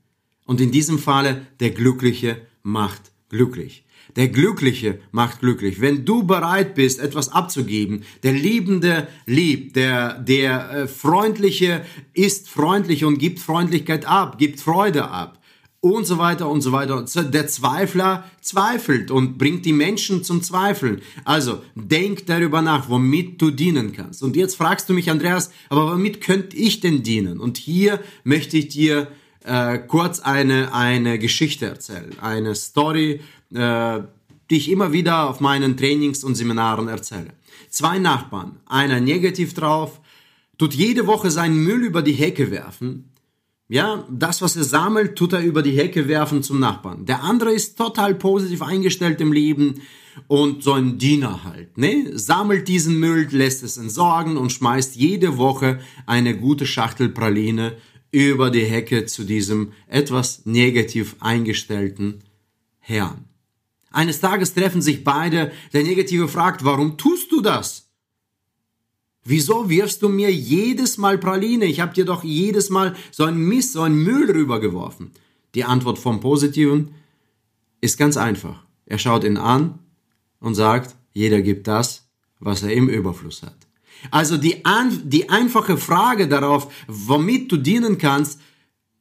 Und 0.45 0.61
in 0.61 0.71
diesem 0.71 0.99
Falle, 0.99 1.47
der 1.59 1.71
Glückliche 1.71 2.41
macht 2.63 3.11
glücklich. 3.29 3.83
Der 4.15 4.27
Glückliche 4.27 4.99
macht 5.11 5.39
glücklich. 5.39 5.81
Wenn 5.81 6.05
du 6.05 6.23
bereit 6.23 6.75
bist, 6.75 6.99
etwas 6.99 7.29
abzugeben, 7.29 8.03
der 8.21 8.33
Liebende 8.33 9.07
liebt, 9.25 9.75
der, 9.75 10.19
der 10.19 10.71
äh, 10.71 10.87
Freundliche 10.87 11.85
ist 12.13 12.49
freundlich 12.49 13.05
und 13.05 13.17
gibt 13.17 13.39
Freundlichkeit 13.39 14.05
ab, 14.05 14.37
gibt 14.37 14.59
Freude 14.59 15.09
ab 15.09 15.39
und 15.79 16.05
so 16.05 16.17
weiter 16.17 16.49
und 16.49 16.61
so 16.61 16.71
weiter. 16.71 17.03
Der 17.03 17.47
Zweifler 17.47 18.23
zweifelt 18.39 19.11
und 19.11 19.37
bringt 19.37 19.65
die 19.65 19.73
Menschen 19.73 20.23
zum 20.23 20.41
Zweifeln. 20.41 21.01
Also 21.25 21.61
denk 21.75 22.25
darüber 22.27 22.61
nach, 22.61 22.89
womit 22.89 23.41
du 23.41 23.51
dienen 23.51 23.91
kannst. 23.91 24.23
Und 24.23 24.35
jetzt 24.35 24.55
fragst 24.55 24.87
du 24.87 24.93
mich, 24.93 25.09
Andreas, 25.09 25.51
aber 25.69 25.91
womit 25.91 26.21
könnte 26.21 26.55
ich 26.55 26.79
denn 26.79 27.03
dienen? 27.03 27.39
Und 27.39 27.57
hier 27.57 27.99
möchte 28.23 28.57
ich 28.57 28.69
dir 28.69 29.09
äh, 29.43 29.79
kurz 29.79 30.19
eine, 30.19 30.73
eine 30.73 31.19
Geschichte 31.19 31.65
erzählen, 31.65 32.15
eine 32.21 32.55
Story, 32.55 33.21
äh, 33.53 33.99
die 34.49 34.57
ich 34.57 34.69
immer 34.69 34.91
wieder 34.91 35.29
auf 35.29 35.39
meinen 35.39 35.77
Trainings 35.77 36.23
und 36.23 36.35
Seminaren 36.35 36.87
erzähle. 36.87 37.33
Zwei 37.69 37.99
Nachbarn, 37.99 38.59
einer 38.65 38.99
negativ 38.99 39.53
drauf, 39.53 39.99
tut 40.57 40.73
jede 40.73 41.07
Woche 41.07 41.31
seinen 41.31 41.63
Müll 41.63 41.83
über 41.83 42.01
die 42.01 42.13
Hecke 42.13 42.51
werfen. 42.51 43.09
Ja, 43.69 44.05
das, 44.09 44.41
was 44.41 44.55
er 44.55 44.65
sammelt, 44.65 45.15
tut 45.17 45.33
er 45.33 45.41
über 45.41 45.63
die 45.63 45.77
Hecke 45.77 46.07
werfen 46.07 46.43
zum 46.43 46.59
Nachbarn. 46.59 47.05
Der 47.05 47.23
andere 47.23 47.51
ist 47.53 47.77
total 47.77 48.13
positiv 48.13 48.61
eingestellt 48.61 49.19
im 49.21 49.33
Leben 49.33 49.81
und 50.27 50.61
so 50.61 50.73
ein 50.73 50.99
Diener 50.99 51.43
halt, 51.43 51.77
ne? 51.77 52.11
Sammelt 52.13 52.67
diesen 52.67 52.99
Müll, 52.99 53.27
lässt 53.31 53.63
es 53.63 53.77
entsorgen 53.77 54.37
und 54.37 54.51
schmeißt 54.51 54.95
jede 54.95 55.37
Woche 55.37 55.79
eine 56.05 56.37
gute 56.37 56.67
Schachtel 56.67 57.09
Praline 57.09 57.75
über 58.13 58.51
die 58.51 58.65
Hecke 58.65 59.07
zu 59.07 59.23
diesem 59.23 59.73
etwas 59.87 60.45
negativ 60.45 61.15
eingestellten 61.19 62.19
Herrn. 62.79 63.25
Eines 63.91 64.21
Tages 64.21 64.53
treffen 64.53 64.83
sich 64.83 65.03
beide, 65.03 65.51
der 65.73 65.83
Negative 65.83 66.27
fragt, 66.27 66.63
warum 66.63 66.97
tust 66.97 67.31
du 67.31 67.41
das? 67.41 67.89
Wieso 69.25 69.67
wirfst 69.67 70.03
du 70.03 70.09
mir 70.09 70.31
jedes 70.31 70.97
Mal 70.97 71.17
Praline? 71.17 71.65
Ich 71.65 71.79
habe 71.79 71.93
dir 71.93 72.05
doch 72.05 72.23
jedes 72.23 72.69
Mal 72.69 72.95
so 73.09 73.23
ein 73.23 73.37
Mist, 73.37 73.73
so 73.73 73.81
ein 73.81 73.95
Müll 73.95 74.29
rübergeworfen. 74.29 75.11
Die 75.55 75.63
Antwort 75.63 75.97
vom 75.97 76.19
Positiven 76.19 76.93
ist 77.81 77.97
ganz 77.97 78.15
einfach. 78.15 78.63
Er 78.85 78.99
schaut 78.99 79.23
ihn 79.23 79.37
an 79.37 79.79
und 80.39 80.53
sagt, 80.53 80.95
jeder 81.13 81.41
gibt 81.41 81.67
das, 81.67 82.07
was 82.39 82.61
er 82.61 82.73
im 82.73 82.89
Überfluss 82.89 83.41
hat. 83.41 83.62
Also 84.11 84.37
die, 84.37 84.63
die 85.03 85.29
einfache 85.29 85.77
Frage 85.77 86.27
darauf, 86.27 86.73
womit 86.87 87.51
du 87.51 87.57
dienen 87.57 87.97
kannst, 87.97 88.39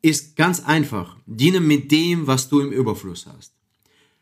ist 0.03 0.37
ganz 0.37 0.65
einfach. 0.65 1.17
Diene 1.27 1.61
mit 1.61 1.91
dem, 1.91 2.27
was 2.27 2.49
du 2.49 2.61
im 2.61 2.73
Überfluss 2.73 3.27
hast. 3.27 3.55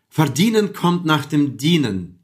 Verdienen 0.08 0.72
kommt 0.72 1.04
nach 1.04 1.24
dem 1.24 1.56
Dienen. 1.56 2.18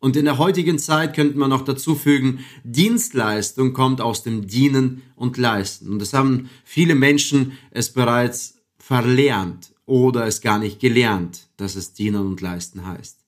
Und 0.00 0.16
in 0.16 0.24
der 0.24 0.38
heutigen 0.38 0.78
Zeit 0.78 1.14
könnte 1.14 1.36
man 1.36 1.50
noch 1.50 1.62
dazu 1.62 1.94
fügen, 1.94 2.40
Dienstleistung 2.64 3.74
kommt 3.74 4.00
aus 4.00 4.22
dem 4.22 4.46
Dienen 4.46 5.02
und 5.14 5.36
Leisten. 5.36 5.90
Und 5.90 5.98
das 5.98 6.14
haben 6.14 6.48
viele 6.64 6.94
Menschen 6.94 7.52
es 7.70 7.92
bereits 7.92 8.54
verlernt 8.78 9.72
oder 9.84 10.26
es 10.26 10.40
gar 10.40 10.58
nicht 10.58 10.80
gelernt, 10.80 11.48
dass 11.58 11.76
es 11.76 11.92
Dienen 11.92 12.26
und 12.26 12.40
Leisten 12.40 12.86
heißt. 12.86 13.18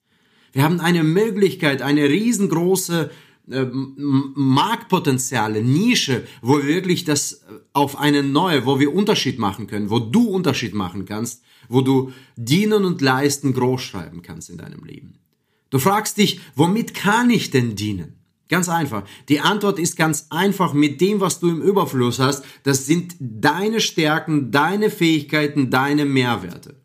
Wir 0.53 0.62
haben 0.62 0.81
eine 0.81 1.03
Möglichkeit, 1.03 1.83
eine 1.83 2.09
riesengroße 2.09 3.11
Marktpotenziale, 3.46 5.62
Nische, 5.62 6.24
wo 6.42 6.59
wir 6.59 6.66
wirklich 6.66 7.05
das 7.05 7.33
äh, 7.33 7.38
auf 7.72 7.98
eine 7.98 8.22
neue, 8.22 8.66
wo 8.66 8.78
wir 8.78 8.94
Unterschied 8.94 9.38
machen 9.38 9.66
können, 9.66 9.90
wo 9.90 9.98
du 9.98 10.28
Unterschied 10.28 10.74
machen 10.74 11.07
kannst, 11.07 11.42
wo 11.68 11.81
du 11.81 12.12
dienen 12.37 12.85
und 12.85 13.00
leisten 13.00 13.52
groß 13.52 13.83
schreiben 13.83 14.22
kannst 14.22 14.48
in 14.48 14.59
deinem 14.59 14.85
Leben. 14.85 15.18
Du 15.70 15.78
fragst 15.78 16.18
dich, 16.18 16.40
womit 16.55 16.94
kann 16.94 17.31
ich 17.31 17.50
denn 17.50 17.74
dienen? 17.74 18.16
Ganz 18.48 18.68
einfach. 18.68 19.05
Die 19.28 19.40
Antwort 19.40 19.78
ist 19.78 19.96
ganz 19.96 20.26
einfach 20.31 20.74
mit 20.74 21.00
dem, 21.00 21.20
was 21.20 21.40
du 21.40 21.48
im 21.48 21.62
Überfluss 21.62 22.18
hast. 22.18 22.44
Das 22.64 22.87
sind 22.87 23.16
deine 23.18 23.81
Stärken, 23.81 24.50
deine 24.50 24.90
Fähigkeiten, 24.90 25.70
deine 25.70 26.05
Mehrwerte. 26.05 26.81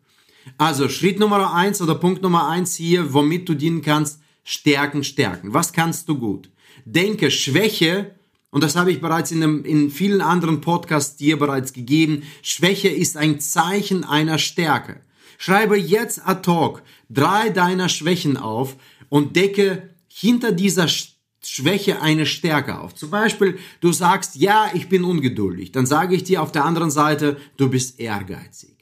Also 0.56 0.88
Schritt 0.88 1.20
Nummer 1.20 1.52
eins 1.52 1.82
oder 1.82 1.94
Punkt 1.94 2.22
Nummer 2.22 2.48
eins 2.48 2.74
hier, 2.74 3.12
womit 3.12 3.48
du 3.48 3.54
dienen 3.54 3.82
kannst, 3.82 4.20
stärken, 4.48 5.04
stärken. 5.04 5.52
Was 5.52 5.74
kannst 5.74 6.08
du 6.08 6.18
gut? 6.18 6.50
Denke, 6.86 7.30
Schwäche, 7.30 8.14
und 8.50 8.64
das 8.64 8.76
habe 8.76 8.90
ich 8.90 9.02
bereits 9.02 9.30
in, 9.30 9.42
einem, 9.42 9.64
in 9.64 9.90
vielen 9.90 10.22
anderen 10.22 10.62
Podcasts 10.62 11.16
dir 11.16 11.38
bereits 11.38 11.74
gegeben, 11.74 12.22
Schwäche 12.40 12.88
ist 12.88 13.18
ein 13.18 13.40
Zeichen 13.40 14.04
einer 14.04 14.38
Stärke. 14.38 15.02
Schreibe 15.36 15.76
jetzt 15.76 16.26
ad 16.26 16.50
hoc 16.50 16.82
drei 17.10 17.50
deiner 17.50 17.90
Schwächen 17.90 18.38
auf 18.38 18.76
und 19.10 19.36
decke 19.36 19.90
hinter 20.08 20.50
dieser 20.52 20.88
Schwäche 20.88 22.00
eine 22.00 22.24
Stärke 22.24 22.80
auf. 22.80 22.94
Zum 22.94 23.10
Beispiel, 23.10 23.58
du 23.82 23.92
sagst, 23.92 24.36
ja, 24.36 24.70
ich 24.72 24.88
bin 24.88 25.04
ungeduldig. 25.04 25.72
Dann 25.72 25.84
sage 25.84 26.16
ich 26.16 26.24
dir 26.24 26.42
auf 26.42 26.52
der 26.52 26.64
anderen 26.64 26.90
Seite, 26.90 27.36
du 27.58 27.68
bist 27.68 28.00
ehrgeizig. 28.00 28.77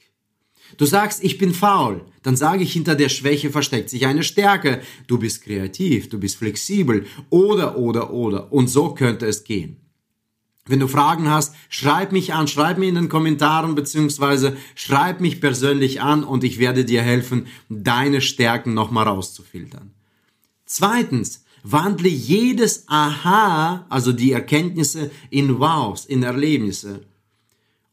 Du 0.77 0.85
sagst, 0.85 1.23
ich 1.23 1.37
bin 1.37 1.53
faul. 1.53 2.05
Dann 2.21 2.35
sage 2.35 2.63
ich, 2.63 2.71
hinter 2.71 2.95
der 2.95 3.09
Schwäche 3.09 3.49
versteckt 3.49 3.89
sich 3.89 4.05
eine 4.05 4.23
Stärke. 4.23 4.81
Du 5.07 5.17
bist 5.17 5.43
kreativ, 5.43 6.09
du 6.09 6.19
bist 6.19 6.37
flexibel. 6.37 7.05
Oder, 7.29 7.77
oder, 7.77 8.13
oder. 8.13 8.51
Und 8.51 8.67
so 8.67 8.93
könnte 8.93 9.25
es 9.25 9.43
gehen. 9.43 9.77
Wenn 10.67 10.79
du 10.79 10.87
Fragen 10.87 11.29
hast, 11.29 11.55
schreib 11.69 12.11
mich 12.11 12.33
an, 12.33 12.47
schreib 12.47 12.77
mir 12.77 12.89
in 12.89 12.95
den 12.95 13.09
Kommentaren 13.09 13.73
beziehungsweise 13.73 14.57
schreib 14.75 15.21
mich 15.21 15.39
persönlich 15.39 16.01
an 16.01 16.23
und 16.23 16.43
ich 16.43 16.59
werde 16.59 16.83
dir 16.83 17.01
helfen, 17.01 17.47
deine 17.69 18.19
Stärken 18.19 18.73
nochmal 18.73 19.07
rauszufiltern. 19.07 19.91
Zweitens, 20.65 21.45
wandle 21.63 22.09
jedes 22.09 22.83
Aha, 22.87 23.85
also 23.89 24.11
die 24.11 24.33
Erkenntnisse, 24.33 25.09
in 25.29 25.59
Wows, 25.59 26.05
in 26.05 26.23
Erlebnisse. 26.23 27.05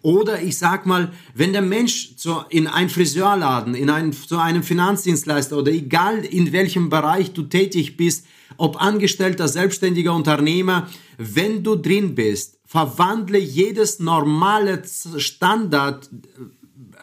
Oder 0.04 0.42
ich 0.42 0.58
sag 0.58 0.84
mal, 0.84 1.12
wenn 1.34 1.54
der 1.54 1.62
Mensch 1.62 2.16
zu, 2.16 2.42
in 2.50 2.66
ein 2.66 2.90
Friseurladen, 2.90 3.74
in 3.74 3.88
ein, 3.88 4.12
zu 4.12 4.36
einem 4.36 4.62
Finanzdienstleister 4.62 5.56
oder 5.56 5.72
egal 5.72 6.26
in 6.26 6.52
welchem 6.52 6.90
Bereich 6.90 7.32
du 7.32 7.44
tätig 7.44 7.96
bist, 7.96 8.26
ob 8.58 8.82
Angestellter, 8.82 9.48
selbstständiger 9.48 10.14
Unternehmer, 10.14 10.88
wenn 11.16 11.62
du 11.62 11.76
drin 11.76 12.14
bist, 12.14 12.58
verwandle 12.66 13.38
jedes 13.38 13.98
normale 13.98 14.82
Standard, 15.16 16.10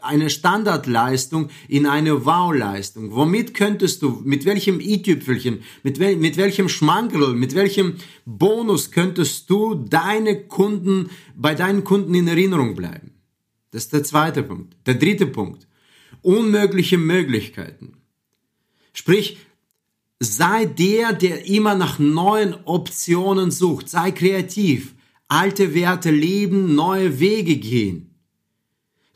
eine 0.02 0.30
Standardleistung 0.30 1.50
in 1.68 1.86
eine 1.86 2.26
Wow-Leistung. 2.26 3.14
Womit 3.14 3.54
könntest 3.54 4.02
du, 4.02 4.22
mit 4.24 4.46
welchem 4.46 4.80
i-Tüpfelchen, 4.80 5.64
mit, 5.84 6.00
wel, 6.00 6.16
mit 6.18 6.38
welchem 6.38 6.70
Schmankerl, 6.70 7.34
mit 7.34 7.56
welchem 7.56 7.96
Bonus 8.26 8.92
könntest 8.92 9.50
du 9.50 9.76
deine 9.76 10.44
Kunden, 10.44 11.10
bei 11.36 11.56
deinen 11.56 11.84
Kunden 11.84 12.14
in 12.16 12.28
Erinnerung 12.28 12.76
bleiben? 12.76 13.12
Das 13.72 13.84
ist 13.84 13.94
der 13.94 14.04
zweite 14.04 14.44
Punkt. 14.44 14.76
Der 14.86 14.96
dritte 14.96 15.26
Punkt. 15.26 15.68
Unmögliche 16.22 16.98
Möglichkeiten. 16.98 17.94
Sprich, 18.94 19.38
sei 20.20 20.66
der, 20.66 21.14
der 21.14 21.48
immer 21.48 21.76
nach 21.76 21.98
neuen 21.98 22.56
Optionen 22.66 23.50
sucht. 23.50 23.90
Sei 23.90 24.12
kreativ. 24.12 24.94
Alte 25.28 25.74
Werte 25.74 26.12
leben, 26.12 26.76
neue 26.76 27.20
Wege 27.20 27.56
gehen. 27.56 28.11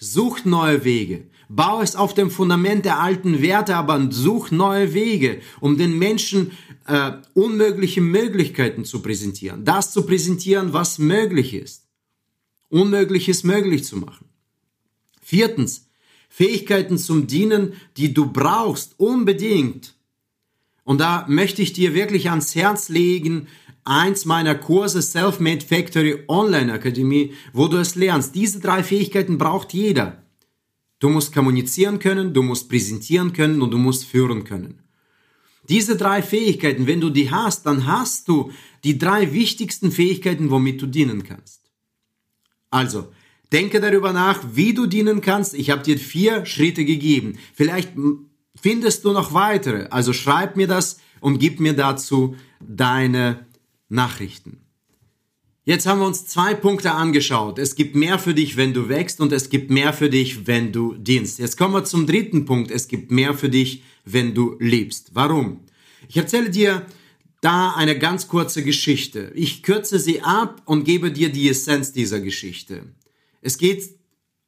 Sucht 0.06 0.46
neue 0.46 0.84
Wege. 0.84 1.28
Bau 1.50 1.82
es 1.82 1.96
auf 1.96 2.14
dem 2.14 2.30
Fundament 2.30 2.86
der 2.86 3.00
alten 3.00 3.42
Werte, 3.42 3.76
aber 3.76 4.12
such 4.12 4.52
neue 4.52 4.94
Wege, 4.94 5.42
um 5.60 5.78
den 5.78 5.98
Menschen 5.98 6.52
äh, 6.86 7.14
unmögliche 7.34 8.02
Möglichkeiten 8.02 8.86
zu 8.86 9.02
präsentieren. 9.02 9.66
Das 9.66 9.92
zu 9.92 10.06
präsentieren, 10.06 10.74
was 10.74 11.00
möglich 11.00 11.54
ist. 11.54 11.88
Unmögliches 12.70 13.44
möglich 13.44 13.84
zu 13.84 13.98
machen. 13.98 14.26
Viertens, 15.22 15.88
Fähigkeiten 16.30 16.98
zum 16.98 17.26
Dienen, 17.26 17.74
die 17.98 18.14
du 18.14 18.32
brauchst, 18.32 19.00
unbedingt. 19.00 19.96
Und 20.84 21.02
da 21.02 21.26
möchte 21.28 21.64
ich 21.64 21.74
dir 21.74 21.96
wirklich 21.96 22.30
ans 22.30 22.54
Herz 22.54 22.90
legen, 22.90 23.48
eins 23.86 24.26
meiner 24.26 24.56
Kurse 24.56 25.02
Self-Made 25.02 25.66
Factory 25.66 26.24
Online 26.28 26.74
Akademie, 26.74 27.34
wo 27.54 27.68
du 27.68 27.78
es 27.78 27.96
lernst. 27.96 28.36
Diese 28.36 28.60
drei 28.60 28.84
Fähigkeiten 28.84 29.38
braucht 29.38 29.74
jeder. 29.74 30.24
Du 31.00 31.10
musst 31.10 31.34
kommunizieren 31.34 32.00
können, 32.00 32.34
du 32.34 32.42
musst 32.42 32.68
präsentieren 32.68 33.34
können 33.34 33.62
und 33.62 33.72
du 33.72 33.78
musst 33.78 34.06
führen 34.06 34.44
können. 34.44 34.82
Diese 35.70 35.96
drei 35.98 36.22
Fähigkeiten, 36.22 36.88
wenn 36.88 37.02
du 37.02 37.10
die 37.10 37.32
hast, 37.32 37.66
dann 37.66 37.88
hast 37.88 38.28
du 38.28 38.52
die 38.84 38.98
drei 38.98 39.34
wichtigsten 39.34 39.92
Fähigkeiten, 39.92 40.50
womit 40.50 40.82
du 40.82 40.86
dienen 40.88 41.24
kannst. 41.24 41.62
Also, 42.70 43.08
denke 43.52 43.80
darüber 43.80 44.14
nach, 44.14 44.44
wie 44.54 44.74
du 44.74 44.86
dienen 44.86 45.22
kannst. 45.22 45.54
Ich 45.54 45.70
habe 45.70 45.84
dir 45.84 45.98
vier 45.98 46.46
Schritte 46.46 46.86
gegeben. 46.86 47.38
Vielleicht 47.54 47.92
findest 48.60 49.06
du 49.06 49.12
noch 49.12 49.34
weitere. 49.34 49.88
Also 49.90 50.14
schreib 50.14 50.56
mir 50.56 50.68
das 50.68 51.00
und 51.20 51.40
gib 51.40 51.60
mir 51.60 51.74
dazu 51.74 52.36
deine 52.60 53.46
Nachrichten. 53.90 54.62
Jetzt 55.64 55.88
haben 55.88 56.00
wir 56.00 56.06
uns 56.06 56.28
zwei 56.28 56.54
Punkte 56.54 56.92
angeschaut. 56.92 57.58
Es 57.58 57.74
gibt 57.74 57.96
mehr 57.96 58.20
für 58.20 58.36
dich, 58.36 58.56
wenn 58.56 58.74
du 58.74 58.88
wächst 58.88 59.20
und 59.20 59.32
es 59.32 59.50
gibt 59.50 59.72
mehr 59.72 59.94
für 59.94 60.12
dich, 60.12 60.46
wenn 60.46 60.72
du 60.72 60.94
dienst. 60.94 61.40
Jetzt 61.40 61.58
kommen 61.58 61.74
wir 61.74 61.84
zum 61.84 62.06
dritten 62.06 62.46
Punkt. 62.46 62.70
Es 62.70 62.88
gibt 62.88 63.10
mehr 63.10 63.34
für 63.34 63.50
dich, 63.50 63.82
wenn 64.04 64.36
du 64.36 64.58
liebst. 64.60 65.12
Warum? 65.14 65.62
Ich 66.08 66.18
erzähle 66.18 66.52
dir 66.52 66.86
da 67.42 67.74
eine 67.74 67.98
ganz 67.98 68.28
kurze 68.28 68.64
Geschichte. 68.64 69.32
Ich 69.34 69.64
kürze 69.64 69.98
sie 69.98 70.22
ab 70.22 70.62
und 70.66 70.84
gebe 70.84 71.12
dir 71.12 71.30
die 71.30 71.50
Essenz 71.50 71.92
dieser 71.92 72.20
Geschichte. 72.20 72.84
Es 73.42 73.58
geht 73.58 73.90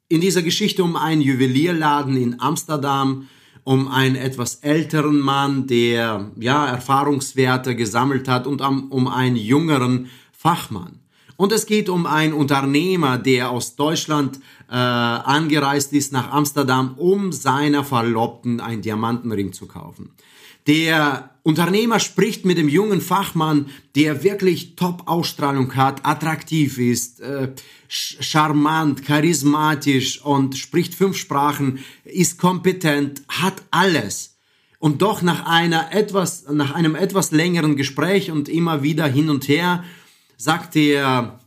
in 0.08 0.20
dieser 0.20 0.42
Geschichte 0.42 0.84
um 0.84 0.94
einen 0.94 1.20
Juwelierladen 1.20 2.16
in 2.16 2.40
Amsterdam 2.40 3.28
um 3.68 3.86
einen 3.88 4.16
etwas 4.16 4.54
älteren 4.62 5.20
Mann, 5.20 5.66
der 5.66 6.30
ja 6.40 6.66
Erfahrungswerte 6.66 7.76
gesammelt 7.76 8.26
hat 8.26 8.46
und 8.46 8.62
um 8.62 9.08
einen 9.08 9.36
jüngeren 9.36 10.08
Fachmann. 10.32 11.00
Und 11.36 11.52
es 11.52 11.66
geht 11.66 11.90
um 11.90 12.06
einen 12.06 12.32
Unternehmer, 12.32 13.18
der 13.18 13.50
aus 13.50 13.76
Deutschland 13.76 14.40
äh, 14.70 14.74
angereist 14.74 15.92
ist 15.92 16.14
nach 16.14 16.32
Amsterdam, 16.32 16.94
um 16.96 17.30
seiner 17.30 17.84
Verlobten 17.84 18.60
einen 18.60 18.80
Diamantenring 18.80 19.52
zu 19.52 19.66
kaufen. 19.66 20.14
Der 20.68 21.30
Unternehmer 21.44 21.98
spricht 21.98 22.44
mit 22.44 22.58
dem 22.58 22.68
jungen 22.68 23.00
Fachmann, 23.00 23.70
der 23.96 24.22
wirklich 24.22 24.76
Top-Ausstrahlung 24.76 25.74
hat, 25.76 26.04
attraktiv 26.04 26.76
ist, 26.78 27.20
äh, 27.20 27.52
charmant, 27.88 29.02
charismatisch 29.02 30.20
und 30.20 30.58
spricht 30.58 30.94
fünf 30.94 31.16
Sprachen, 31.16 31.78
ist 32.04 32.38
kompetent, 32.38 33.22
hat 33.28 33.62
alles. 33.70 34.36
Und 34.78 35.00
doch 35.00 35.22
nach 35.22 35.46
einer 35.46 35.94
etwas, 35.94 36.44
nach 36.50 36.74
einem 36.74 36.94
etwas 36.94 37.30
längeren 37.30 37.76
Gespräch 37.76 38.30
und 38.30 38.50
immer 38.50 38.82
wieder 38.82 39.06
hin 39.06 39.30
und 39.30 39.48
her 39.48 39.84
sagt 40.36 40.74
der 40.74 41.40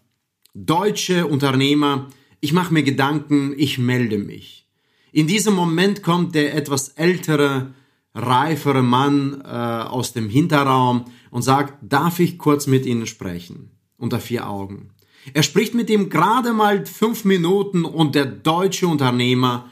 deutsche 0.55 1.27
Unternehmer, 1.27 2.09
ich 2.39 2.53
mache 2.53 2.73
mir 2.73 2.83
Gedanken, 2.83 3.53
ich 3.55 3.77
melde 3.77 4.17
mich. 4.17 4.67
In 5.11 5.27
diesem 5.27 5.53
Moment 5.53 6.01
kommt 6.01 6.33
der 6.33 6.55
etwas 6.55 6.89
ältere, 6.89 7.71
reifere 8.13 8.81
Mann 8.81 9.41
äh, 9.43 9.47
aus 9.47 10.13
dem 10.13 10.29
Hinterraum 10.29 11.05
und 11.29 11.41
sagt, 11.41 11.75
darf 11.81 12.19
ich 12.19 12.37
kurz 12.37 12.67
mit 12.67 12.85
Ihnen 12.85 13.07
sprechen? 13.07 13.71
Unter 13.97 14.19
vier 14.19 14.49
Augen. 14.49 14.89
Er 15.33 15.43
spricht 15.43 15.73
mit 15.73 15.89
ihm 15.89 16.09
gerade 16.09 16.51
mal 16.53 16.85
fünf 16.85 17.25
Minuten 17.25 17.85
und 17.85 18.15
der 18.15 18.25
deutsche 18.25 18.87
Unternehmer 18.87 19.69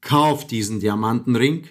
kauft 0.00 0.50
diesen 0.50 0.80
Diamantenring. 0.80 1.68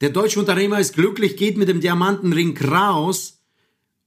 Der 0.00 0.10
deutsche 0.10 0.38
Unternehmer 0.38 0.78
ist 0.78 0.94
glücklich, 0.94 1.36
geht 1.36 1.56
mit 1.56 1.68
dem 1.68 1.80
Diamantenring 1.80 2.56
raus 2.58 3.42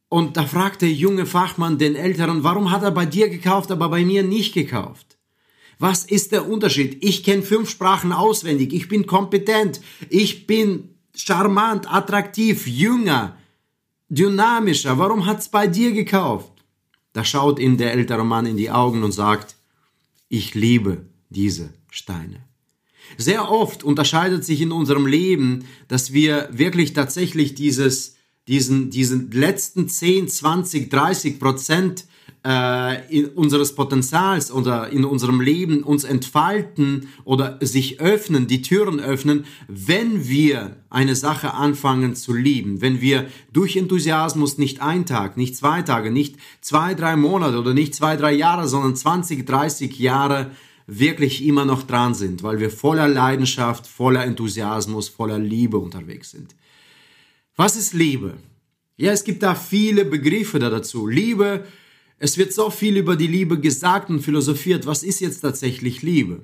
und 0.07 0.37
da 0.37 0.45
fragt 0.45 0.81
der 0.81 0.91
junge 0.91 1.25
Fachmann 1.25 1.77
den 1.77 1.95
Älteren, 1.95 2.43
warum 2.43 2.71
hat 2.71 2.83
er 2.83 2.91
bei 2.91 3.05
dir 3.05 3.29
gekauft, 3.29 3.71
aber 3.71 3.89
bei 3.89 4.05
mir 4.05 4.23
nicht 4.23 4.53
gekauft? 4.53 5.18
Was 5.79 6.03
ist 6.03 6.33
der 6.33 6.47
Unterschied? 6.47 6.97
Ich 7.01 7.23
kenne 7.23 7.41
fünf 7.41 7.69
Sprachen 7.69 8.11
auswendig, 8.11 8.73
ich 8.73 8.89
bin 8.89 9.05
kompetent, 9.05 9.79
ich 10.09 10.45
bin 10.45 10.89
charmant, 11.15 11.91
attraktiv, 11.91 12.67
jünger, 12.67 13.37
dynamischer. 14.09 14.97
Warum 14.97 15.25
hat's 15.25 15.49
bei 15.49 15.67
dir 15.67 15.93
gekauft? 15.93 16.51
Da 17.13 17.23
schaut 17.23 17.59
ihm 17.59 17.77
der 17.77 17.93
ältere 17.93 18.25
Mann 18.25 18.45
in 18.45 18.57
die 18.57 18.69
Augen 18.69 19.03
und 19.03 19.13
sagt, 19.13 19.55
ich 20.27 20.53
liebe 20.53 21.05
diese 21.29 21.73
Steine. 21.89 22.43
Sehr 23.17 23.49
oft 23.49 23.83
unterscheidet 23.83 24.43
sich 24.45 24.61
in 24.61 24.73
unserem 24.73 25.07
Leben, 25.07 25.65
dass 25.87 26.11
wir 26.13 26.49
wirklich 26.51 26.93
tatsächlich 26.93 27.55
dieses, 27.55 28.17
diesen, 28.47 28.91
diesen 28.91 29.31
letzten 29.31 29.87
10, 29.87 30.27
20, 30.27 30.89
30 30.89 31.39
Prozent 31.39 32.05
äh, 32.49 33.15
in 33.15 33.27
unseres 33.27 33.75
Potenzials 33.75 34.51
oder 34.51 34.89
in 34.89 35.05
unserem 35.05 35.39
Leben 35.39 35.83
uns 35.83 36.03
entfalten 36.03 37.09
oder 37.23 37.59
sich 37.61 38.01
öffnen, 38.01 38.47
die 38.47 38.63
Türen 38.63 38.99
öffnen, 38.99 39.45
wenn 39.67 40.27
wir 40.27 40.77
eine 40.89 41.15
Sache 41.15 41.53
anfangen 41.53 42.15
zu 42.15 42.33
lieben, 42.33 42.81
wenn 42.81 43.01
wir 43.01 43.27
durch 43.53 43.75
Enthusiasmus 43.75 44.57
nicht 44.57 44.81
ein 44.81 45.05
Tag, 45.05 45.37
nicht 45.37 45.55
zwei 45.55 45.83
Tage, 45.83 46.09
nicht 46.09 46.37
zwei, 46.61 46.95
drei 46.95 47.15
Monate 47.15 47.59
oder 47.59 47.75
nicht 47.75 47.93
zwei, 47.93 48.15
drei 48.15 48.33
Jahre, 48.33 48.67
sondern 48.67 48.95
20, 48.95 49.45
30 49.45 49.99
Jahre 49.99 50.49
wirklich 50.87 51.45
immer 51.45 51.65
noch 51.65 51.83
dran 51.83 52.15
sind, 52.15 52.41
weil 52.41 52.59
wir 52.59 52.71
voller 52.71 53.07
Leidenschaft, 53.07 53.85
voller 53.85 54.25
Enthusiasmus, 54.25 55.07
voller 55.07 55.37
Liebe 55.37 55.77
unterwegs 55.77 56.31
sind. 56.31 56.55
Was 57.55 57.75
ist 57.75 57.93
Liebe? 57.93 58.37
Ja, 58.97 59.11
es 59.11 59.23
gibt 59.23 59.43
da 59.43 59.53
viele 59.53 60.03
Begriffe 60.03 60.57
dazu. 60.57 61.05
Liebe, 61.05 61.65
es 62.19 62.37
wird 62.37 62.53
so 62.53 62.69
viel 62.69 62.97
über 62.97 63.15
die 63.15 63.27
Liebe 63.27 63.59
gesagt 63.59 64.09
und 64.09 64.19
philosophiert. 64.19 64.85
Was 64.85 65.03
ist 65.03 65.21
jetzt 65.21 65.39
tatsächlich 65.39 66.01
Liebe? 66.01 66.41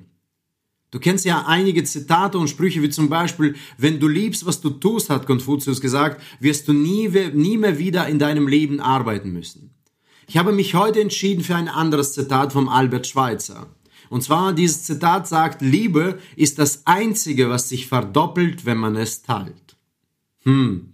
Du 0.90 0.98
kennst 0.98 1.26
ja 1.26 1.44
einige 1.46 1.84
Zitate 1.84 2.38
und 2.38 2.48
Sprüche, 2.48 2.80
wie 2.82 2.88
zum 2.88 3.10
Beispiel, 3.10 3.54
wenn 3.76 4.00
du 4.00 4.08
liebst, 4.08 4.46
was 4.46 4.62
du 4.62 4.70
tust, 4.70 5.10
hat 5.10 5.26
Konfuzius 5.26 5.80
gesagt, 5.80 6.22
wirst 6.40 6.68
du 6.68 6.72
nie, 6.72 7.08
nie 7.34 7.58
mehr 7.58 7.78
wieder 7.78 8.08
in 8.08 8.18
deinem 8.18 8.48
Leben 8.48 8.80
arbeiten 8.80 9.32
müssen. 9.32 9.74
Ich 10.26 10.38
habe 10.38 10.52
mich 10.52 10.74
heute 10.74 11.00
entschieden 11.00 11.44
für 11.44 11.54
ein 11.54 11.68
anderes 11.68 12.14
Zitat 12.14 12.52
vom 12.52 12.68
Albert 12.68 13.06
Schweitzer. 13.06 13.68
Und 14.08 14.22
zwar 14.22 14.52
dieses 14.52 14.84
Zitat 14.84 15.28
sagt, 15.28 15.60
Liebe 15.60 16.18
ist 16.36 16.58
das 16.58 16.86
Einzige, 16.86 17.50
was 17.50 17.68
sich 17.68 17.86
verdoppelt, 17.86 18.64
wenn 18.64 18.78
man 18.78 18.96
es 18.96 19.22
teilt. 19.22 19.76
Hm, 20.44 20.92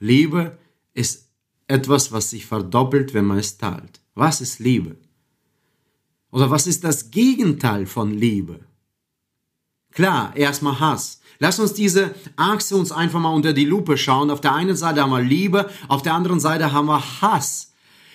Liebe 0.00 0.58
ist 0.92 1.30
etwas, 1.68 2.12
was 2.12 2.30
sich 2.30 2.46
verdoppelt, 2.46 3.14
wenn 3.14 3.24
man 3.24 3.38
es 3.38 3.58
teilt. 3.58 4.00
Was 4.18 4.40
ist 4.40 4.58
Liebe? 4.58 4.96
Oder 6.32 6.50
was 6.50 6.66
ist 6.66 6.82
das 6.82 7.12
Gegenteil 7.12 7.86
von 7.86 8.12
Liebe? 8.12 8.58
Klar, 9.92 10.36
erstmal 10.36 10.80
Hass. 10.80 11.20
Lass 11.38 11.60
uns 11.60 11.72
diese 11.72 12.16
Achse 12.34 12.76
uns 12.76 12.90
einfach 12.90 13.20
mal 13.20 13.32
unter 13.32 13.52
die 13.52 13.64
Lupe 13.64 13.96
schauen. 13.96 14.32
Auf 14.32 14.40
der 14.40 14.54
einen 14.54 14.74
Seite 14.74 15.02
haben 15.02 15.12
wir 15.12 15.20
Liebe, 15.20 15.70
auf 15.86 16.02
der 16.02 16.14
anderen 16.14 16.40
Seite 16.40 16.72
haben 16.72 16.88
wir 16.88 17.00
Hass. 17.22 17.72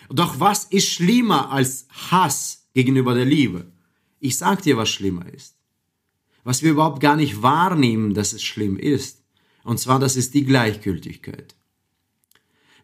Doch 0.09 0.41
was 0.41 0.65
ist 0.65 0.89
schlimmer 0.89 1.51
als 1.53 1.87
Hass 2.11 2.67
gegenüber 2.73 3.13
der 3.13 3.23
Liebe? 3.23 3.71
Ich 4.19 4.37
sag 4.37 4.61
dir, 4.61 4.75
was 4.75 4.89
schlimmer 4.89 5.25
ist. 5.33 5.55
Was 6.43 6.63
wir 6.63 6.71
überhaupt 6.71 6.99
gar 6.99 7.15
nicht 7.15 7.41
wahrnehmen, 7.41 8.13
dass 8.13 8.33
es 8.33 8.43
schlimm 8.43 8.77
ist. 8.77 9.23
Und 9.63 9.79
zwar, 9.79 9.99
das 9.99 10.17
ist 10.17 10.33
die 10.33 10.43
Gleichgültigkeit. 10.43 11.55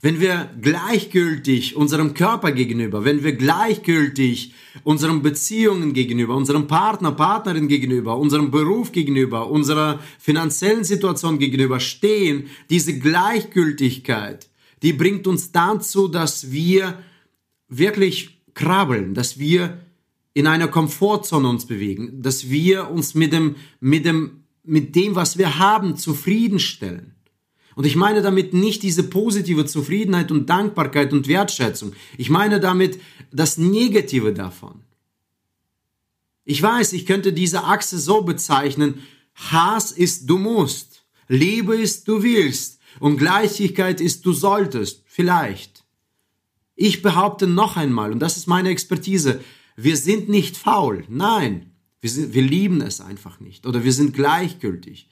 Wenn 0.01 0.21
wir 0.21 0.49
gleichgültig 0.61 1.75
unserem 1.75 2.13
Körper 2.13 2.53
gegenüber, 2.53 3.03
wenn 3.03 3.21
wir 3.21 3.33
gleichgültig 3.33 4.53
unseren 4.83 5.21
Beziehungen 5.21 5.91
gegenüber, 5.91 6.37
unserem 6.37 6.67
Partner, 6.67 7.11
Partnerin 7.11 7.67
gegenüber, 7.67 8.17
unserem 8.17 8.49
Beruf 8.49 8.93
gegenüber, 8.93 9.49
unserer 9.49 9.99
finanziellen 10.17 10.85
Situation 10.85 11.37
gegenüber 11.37 11.81
stehen, 11.81 12.47
diese 12.69 12.97
Gleichgültigkeit, 12.97 14.49
die 14.83 14.93
bringt 14.93 15.27
uns 15.27 15.51
dazu, 15.51 16.07
dass 16.07 16.49
wir 16.49 17.03
wirklich 17.67 18.39
krabbeln, 18.53 19.13
dass 19.13 19.37
wir 19.37 19.79
in 20.33 20.47
einer 20.47 20.69
Komfortzone 20.69 21.49
uns 21.49 21.65
bewegen, 21.65 22.21
dass 22.21 22.49
wir 22.49 22.89
uns 22.89 23.15
mit 23.15 23.33
dem, 23.33 23.57
mit 23.81 24.05
dem, 24.05 24.43
mit 24.63 24.95
dem, 24.95 25.15
was 25.15 25.37
wir 25.37 25.59
haben, 25.59 25.97
zufriedenstellen. 25.97 27.15
Und 27.79 27.85
ich 27.85 27.95
meine 27.95 28.21
damit 28.21 28.53
nicht 28.53 28.83
diese 28.83 29.03
positive 29.03 29.65
Zufriedenheit 29.65 30.31
und 30.31 30.49
Dankbarkeit 30.49 31.13
und 31.13 31.29
Wertschätzung. 31.29 31.93
Ich 32.17 32.29
meine 32.29 32.59
damit 32.59 32.99
das 33.31 33.57
Negative 33.57 34.33
davon. 34.33 34.81
Ich 36.43 36.61
weiß, 36.61 36.91
ich 36.91 37.05
könnte 37.05 37.31
diese 37.31 37.63
Achse 37.63 37.97
so 37.97 38.23
bezeichnen. 38.23 38.95
Hass 39.33 39.93
ist 39.93 40.29
du 40.29 40.37
musst. 40.37 41.05
Liebe 41.29 41.77
ist 41.77 42.05
du 42.09 42.21
willst. 42.21 42.81
Und 42.99 43.15
Gleichigkeit 43.15 44.01
ist 44.01 44.25
du 44.25 44.33
solltest. 44.33 45.03
Vielleicht. 45.05 45.85
Ich 46.75 47.01
behaupte 47.01 47.47
noch 47.47 47.77
einmal, 47.77 48.11
und 48.11 48.19
das 48.19 48.35
ist 48.35 48.47
meine 48.47 48.71
Expertise, 48.71 49.39
wir 49.77 49.95
sind 49.95 50.27
nicht 50.27 50.57
faul. 50.57 51.05
Nein. 51.07 51.71
Wir, 52.01 52.09
sind, 52.09 52.33
wir 52.33 52.41
lieben 52.41 52.81
es 52.81 52.99
einfach 52.99 53.39
nicht. 53.39 53.65
Oder 53.65 53.85
wir 53.85 53.93
sind 53.93 54.13
gleichgültig. 54.13 55.07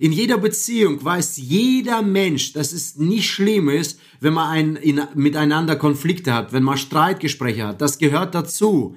In 0.00 0.12
jeder 0.12 0.38
Beziehung 0.38 1.04
weiß 1.04 1.36
jeder 1.36 2.00
Mensch, 2.00 2.54
dass 2.54 2.72
es 2.72 2.96
nicht 2.96 3.28
schlimm 3.28 3.68
ist, 3.68 4.00
wenn 4.18 4.32
man 4.32 4.48
ein, 4.48 4.76
in, 4.76 5.02
miteinander 5.14 5.76
Konflikte 5.76 6.32
hat, 6.32 6.54
wenn 6.54 6.62
man 6.62 6.78
Streitgespräche 6.78 7.66
hat. 7.66 7.82
Das 7.82 7.98
gehört 7.98 8.34
dazu. 8.34 8.96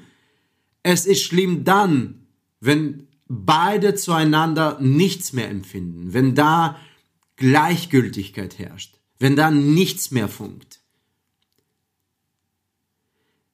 Es 0.82 1.06
ist 1.06 1.22
schlimm 1.24 1.66
dann, 1.66 2.28
wenn 2.62 3.10
beide 3.28 3.96
zueinander 3.96 4.78
nichts 4.80 5.34
mehr 5.34 5.50
empfinden, 5.50 6.13
wenn 6.13 6.36
da 6.36 6.80
Gleichgültigkeit 7.36 8.58
herrscht, 8.58 8.98
wenn 9.20 9.36
da 9.36 9.52
nichts 9.52 10.12
mehr 10.12 10.30
funkt. 10.30 10.83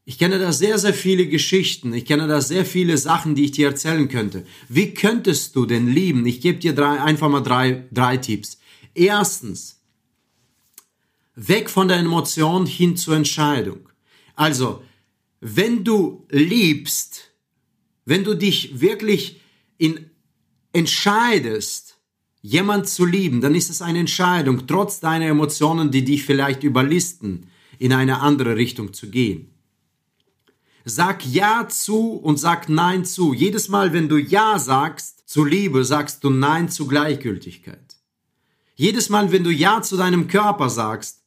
Ich 0.09 0.17
kenne 0.17 0.39
da 0.39 0.51
sehr, 0.51 0.79
sehr 0.79 0.95
viele 0.95 1.27
Geschichten. 1.27 1.93
Ich 1.93 2.03
kenne 2.03 2.27
da 2.27 2.41
sehr 2.41 2.65
viele 2.65 2.97
Sachen, 2.97 3.35
die 3.35 3.45
ich 3.45 3.51
dir 3.51 3.67
erzählen 3.67 4.09
könnte. 4.09 4.43
Wie 4.67 4.95
könntest 4.95 5.55
du 5.55 5.67
denn 5.67 5.87
lieben? 5.87 6.25
Ich 6.25 6.41
gebe 6.41 6.57
dir 6.57 6.73
drei, 6.73 6.99
einfach 6.99 7.29
mal 7.29 7.41
drei, 7.41 7.83
drei 7.91 8.17
Tipps. 8.17 8.57
Erstens, 8.95 9.79
weg 11.35 11.69
von 11.69 11.87
der 11.87 11.97
Emotion 11.97 12.65
hin 12.65 12.97
zur 12.97 13.17
Entscheidung. 13.17 13.87
Also, 14.33 14.81
wenn 15.41 15.83
du 15.83 16.25
liebst, 16.31 17.29
wenn 18.05 18.23
du 18.23 18.33
dich 18.33 18.81
wirklich 18.81 19.41
in, 19.77 20.09
entscheidest, 20.73 21.99
jemand 22.41 22.89
zu 22.89 23.05
lieben, 23.05 23.41
dann 23.41 23.53
ist 23.53 23.69
es 23.69 23.83
eine 23.83 23.99
Entscheidung, 23.99 24.65
trotz 24.65 25.01
deiner 25.01 25.27
Emotionen, 25.27 25.91
die 25.91 26.03
dich 26.03 26.23
vielleicht 26.23 26.63
überlisten, 26.63 27.45
in 27.77 27.93
eine 27.93 28.21
andere 28.21 28.55
Richtung 28.55 28.91
zu 28.91 29.11
gehen. 29.11 29.53
Sag 30.85 31.25
Ja 31.25 31.67
zu 31.67 32.13
und 32.13 32.37
sag 32.39 32.69
Nein 32.69 33.05
zu. 33.05 33.33
Jedes 33.33 33.69
Mal, 33.69 33.93
wenn 33.93 34.09
du 34.09 34.17
Ja 34.17 34.57
sagst 34.59 35.23
zu 35.29 35.43
Liebe, 35.43 35.83
sagst 35.83 36.23
du 36.23 36.29
Nein 36.29 36.69
zu 36.69 36.87
Gleichgültigkeit. 36.87 37.95
Jedes 38.75 39.09
Mal, 39.09 39.31
wenn 39.31 39.43
du 39.43 39.51
Ja 39.51 39.81
zu 39.81 39.97
deinem 39.97 40.27
Körper 40.27 40.69
sagst, 40.69 41.23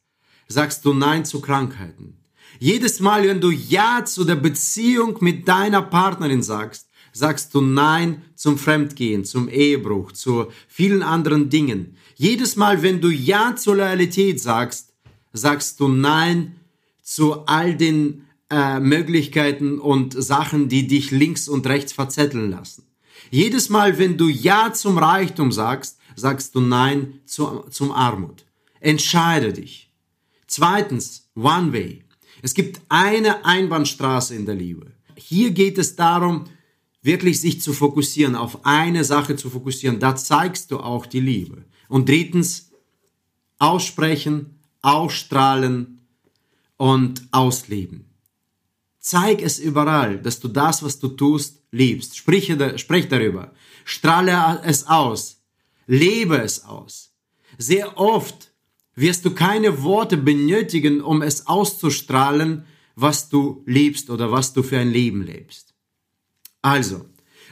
sagst 0.47 0.83
du 0.85 0.93
Nein 0.93 1.23
zu 1.23 1.39
Krankheiten. 1.39 2.17
Jedes 2.59 2.99
Mal, 2.99 3.27
wenn 3.27 3.41
du 3.41 3.51
Ja 3.51 4.05
zu 4.05 4.23
der 4.23 4.35
Beziehung 4.35 5.17
mit 5.21 5.47
deiner 5.47 5.81
Partnerin 5.81 6.43
sagst, 6.43 6.87
sagst 7.11 7.53
du 7.53 7.61
Nein 7.61 8.23
zum 8.35 8.57
Fremdgehen, 8.57 9.23
zum 9.23 9.47
Ehebruch, 9.49 10.11
zu 10.11 10.47
vielen 10.67 11.03
anderen 11.03 11.49
Dingen. 11.49 11.97
Jedes 12.15 12.55
Mal, 12.55 12.81
wenn 12.81 13.01
du 13.01 13.09
Ja 13.09 13.55
zur 13.55 13.75
Loyalität 13.75 14.41
sagst, 14.41 14.93
sagst 15.31 15.79
du 15.79 15.87
Nein 15.87 16.55
zu 17.01 17.45
all 17.45 17.75
den 17.75 18.25
äh, 18.53 18.79
Möglichkeiten 18.79 19.79
und 19.79 20.13
Sachen, 20.13 20.69
die 20.69 20.85
dich 20.85 21.09
links 21.09 21.49
und 21.49 21.65
rechts 21.65 21.91
verzetteln 21.91 22.51
lassen. 22.51 22.83
Jedes 23.31 23.69
Mal, 23.69 23.97
wenn 23.97 24.15
du 24.15 24.27
Ja 24.27 24.71
zum 24.73 24.99
Reichtum 24.99 25.51
sagst, 25.51 25.97
sagst 26.15 26.53
du 26.53 26.61
Nein 26.61 27.19
zu, 27.25 27.65
zum 27.71 27.91
Armut. 27.91 28.45
Entscheide 28.79 29.53
dich. 29.53 29.91
Zweitens, 30.45 31.31
One 31.35 31.73
Way. 31.73 32.03
Es 32.43 32.53
gibt 32.53 32.79
eine 32.89 33.43
Einbahnstraße 33.43 34.35
in 34.35 34.45
der 34.45 34.53
Liebe. 34.53 34.91
Hier 35.15 35.49
geht 35.49 35.79
es 35.79 35.95
darum, 35.95 36.43
wirklich 37.01 37.41
sich 37.41 37.59
zu 37.59 37.73
fokussieren, 37.73 38.35
auf 38.35 38.65
eine 38.67 39.03
Sache 39.03 39.35
zu 39.35 39.49
fokussieren. 39.49 39.99
Da 39.99 40.15
zeigst 40.15 40.69
du 40.69 40.79
auch 40.79 41.07
die 41.07 41.21
Liebe. 41.21 41.65
Und 41.89 42.07
drittens, 42.07 42.69
aussprechen, 43.57 44.59
ausstrahlen 44.83 46.05
und 46.77 47.23
ausleben. 47.31 48.12
Zeig 49.03 49.41
es 49.41 49.59
überall, 49.59 50.17
dass 50.17 50.39
du 50.39 50.47
das, 50.47 50.81
was 50.81 50.97
du 50.97 51.09
tust, 51.09 51.61
liebst. 51.71 52.15
Sprich, 52.15 52.55
sprich 52.77 53.09
darüber. 53.09 53.51
Strahle 53.83 54.61
es 54.63 54.87
aus. 54.87 55.41
Lebe 55.87 56.37
es 56.37 56.63
aus. 56.63 57.11
Sehr 57.57 57.97
oft 57.97 58.53
wirst 58.95 59.25
du 59.25 59.31
keine 59.31 59.83
Worte 59.83 60.15
benötigen, 60.15 61.01
um 61.01 61.21
es 61.21 61.47
auszustrahlen, 61.47 62.63
was 62.95 63.27
du 63.27 63.61
liebst 63.65 64.09
oder 64.09 64.31
was 64.31 64.53
du 64.53 64.63
für 64.63 64.79
ein 64.79 64.89
Leben 64.89 65.25
lebst. 65.25 65.73
Also, 66.61 67.03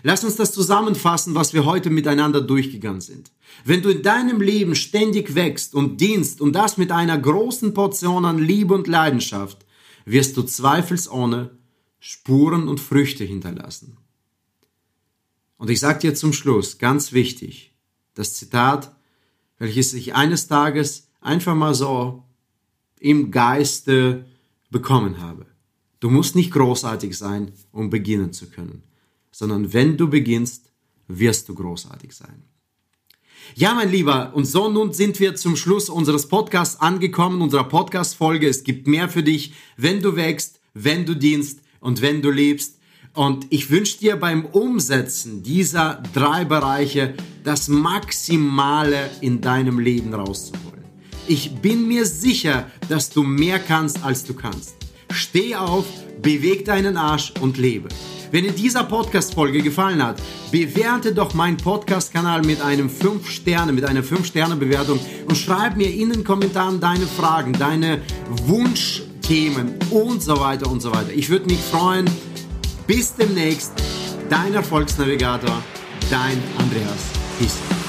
lass 0.03 0.23
uns 0.23 0.37
das 0.37 0.53
zusammenfassen, 0.53 1.35
was 1.35 1.53
wir 1.53 1.65
heute 1.65 1.89
miteinander 1.89 2.39
durchgegangen 2.39 3.01
sind. 3.01 3.29
Wenn 3.65 3.81
du 3.81 3.89
in 3.89 4.03
deinem 4.03 4.39
Leben 4.39 4.73
ständig 4.73 5.35
wächst 5.35 5.75
und 5.75 5.99
dienst 5.99 6.39
und 6.39 6.53
das 6.53 6.77
mit 6.77 6.93
einer 6.93 7.17
großen 7.17 7.73
Portion 7.73 8.23
an 8.23 8.37
Liebe 8.37 8.73
und 8.73 8.87
Leidenschaft, 8.87 9.65
wirst 10.05 10.37
du 10.37 10.43
zweifelsohne 10.43 11.57
Spuren 11.99 12.67
und 12.67 12.79
Früchte 12.79 13.23
hinterlassen. 13.23 13.97
Und 15.57 15.69
ich 15.69 15.79
sage 15.79 15.99
dir 15.99 16.15
zum 16.15 16.33
Schluss, 16.33 16.79
ganz 16.79 17.11
wichtig, 17.11 17.75
das 18.15 18.33
Zitat, 18.33 18.95
welches 19.59 19.93
ich 19.93 20.15
eines 20.15 20.47
Tages 20.47 21.07
einfach 21.21 21.53
mal 21.53 21.75
so 21.75 22.23
im 22.99 23.29
Geiste 23.29 24.25
bekommen 24.71 25.19
habe. 25.19 25.45
Du 25.99 26.09
musst 26.09 26.35
nicht 26.35 26.51
großartig 26.51 27.15
sein, 27.15 27.51
um 27.71 27.91
beginnen 27.91 28.33
zu 28.33 28.49
können, 28.49 28.81
sondern 29.31 29.71
wenn 29.71 29.97
du 29.97 30.09
beginnst, 30.09 30.71
wirst 31.07 31.47
du 31.47 31.53
großartig 31.53 32.13
sein. 32.13 32.43
Ja, 33.55 33.73
mein 33.73 33.91
Lieber, 33.91 34.31
und 34.33 34.45
so 34.45 34.69
nun 34.69 34.93
sind 34.93 35.19
wir 35.19 35.35
zum 35.35 35.55
Schluss 35.55 35.89
unseres 35.89 36.27
Podcasts 36.27 36.79
angekommen, 36.79 37.41
unserer 37.41 37.65
Podcast-Folge. 37.65 38.47
Es 38.47 38.63
gibt 38.63 38.87
mehr 38.87 39.09
für 39.09 39.23
dich, 39.23 39.53
wenn 39.77 40.01
du 40.01 40.15
wächst, 40.15 40.59
wenn 40.73 41.05
du 41.05 41.15
dienst 41.15 41.59
und 41.79 42.01
wenn 42.01 42.21
du 42.21 42.31
lebst. 42.31 42.77
Und 43.13 43.47
ich 43.49 43.69
wünsche 43.69 43.97
dir 43.97 44.15
beim 44.15 44.45
Umsetzen 44.45 45.43
dieser 45.43 46.01
drei 46.13 46.45
Bereiche 46.45 47.13
das 47.43 47.67
Maximale 47.67 49.09
in 49.19 49.41
deinem 49.41 49.79
Leben 49.79 50.13
rauszuholen. 50.13 50.85
Ich 51.27 51.55
bin 51.55 51.87
mir 51.87 52.05
sicher, 52.05 52.71
dass 52.87 53.09
du 53.09 53.23
mehr 53.23 53.59
kannst, 53.59 54.03
als 54.03 54.23
du 54.23 54.33
kannst. 54.33 54.75
Steh 55.11 55.55
auf, 55.55 55.85
beweg 56.21 56.63
deinen 56.63 56.95
Arsch 56.95 57.33
und 57.41 57.57
lebe. 57.57 57.89
Wenn 58.31 58.45
dir 58.45 58.53
dieser 58.53 58.85
Podcast-Folge 58.85 59.61
gefallen 59.61 60.01
hat, 60.01 60.21
bewerte 60.51 61.13
doch 61.13 61.33
meinen 61.33 61.57
Podcast-Kanal 61.57 62.43
mit 62.43 62.61
einem 62.61 62.89
5 62.89 63.29
Sterne, 63.29 63.73
mit 63.73 63.83
einer 63.83 64.03
5-Sterne-Bewertung 64.03 65.01
und 65.27 65.35
schreib 65.35 65.75
mir 65.75 65.93
in 65.93 66.11
den 66.11 66.23
Kommentaren 66.23 66.79
deine 66.79 67.07
Fragen, 67.07 67.51
deine 67.51 68.01
Wunschthemen 68.45 69.73
und 69.89 70.23
so 70.23 70.39
weiter 70.39 70.71
und 70.71 70.81
so 70.81 70.93
weiter. 70.93 71.11
Ich 71.13 71.29
würde 71.29 71.47
mich 71.47 71.59
freuen. 71.59 72.09
Bis 72.87 73.13
demnächst, 73.15 73.73
dein 74.29 74.53
Erfolgsnavigator, 74.53 75.61
dein 76.09 76.41
Andreas 76.57 77.09
Kiesel. 77.37 77.80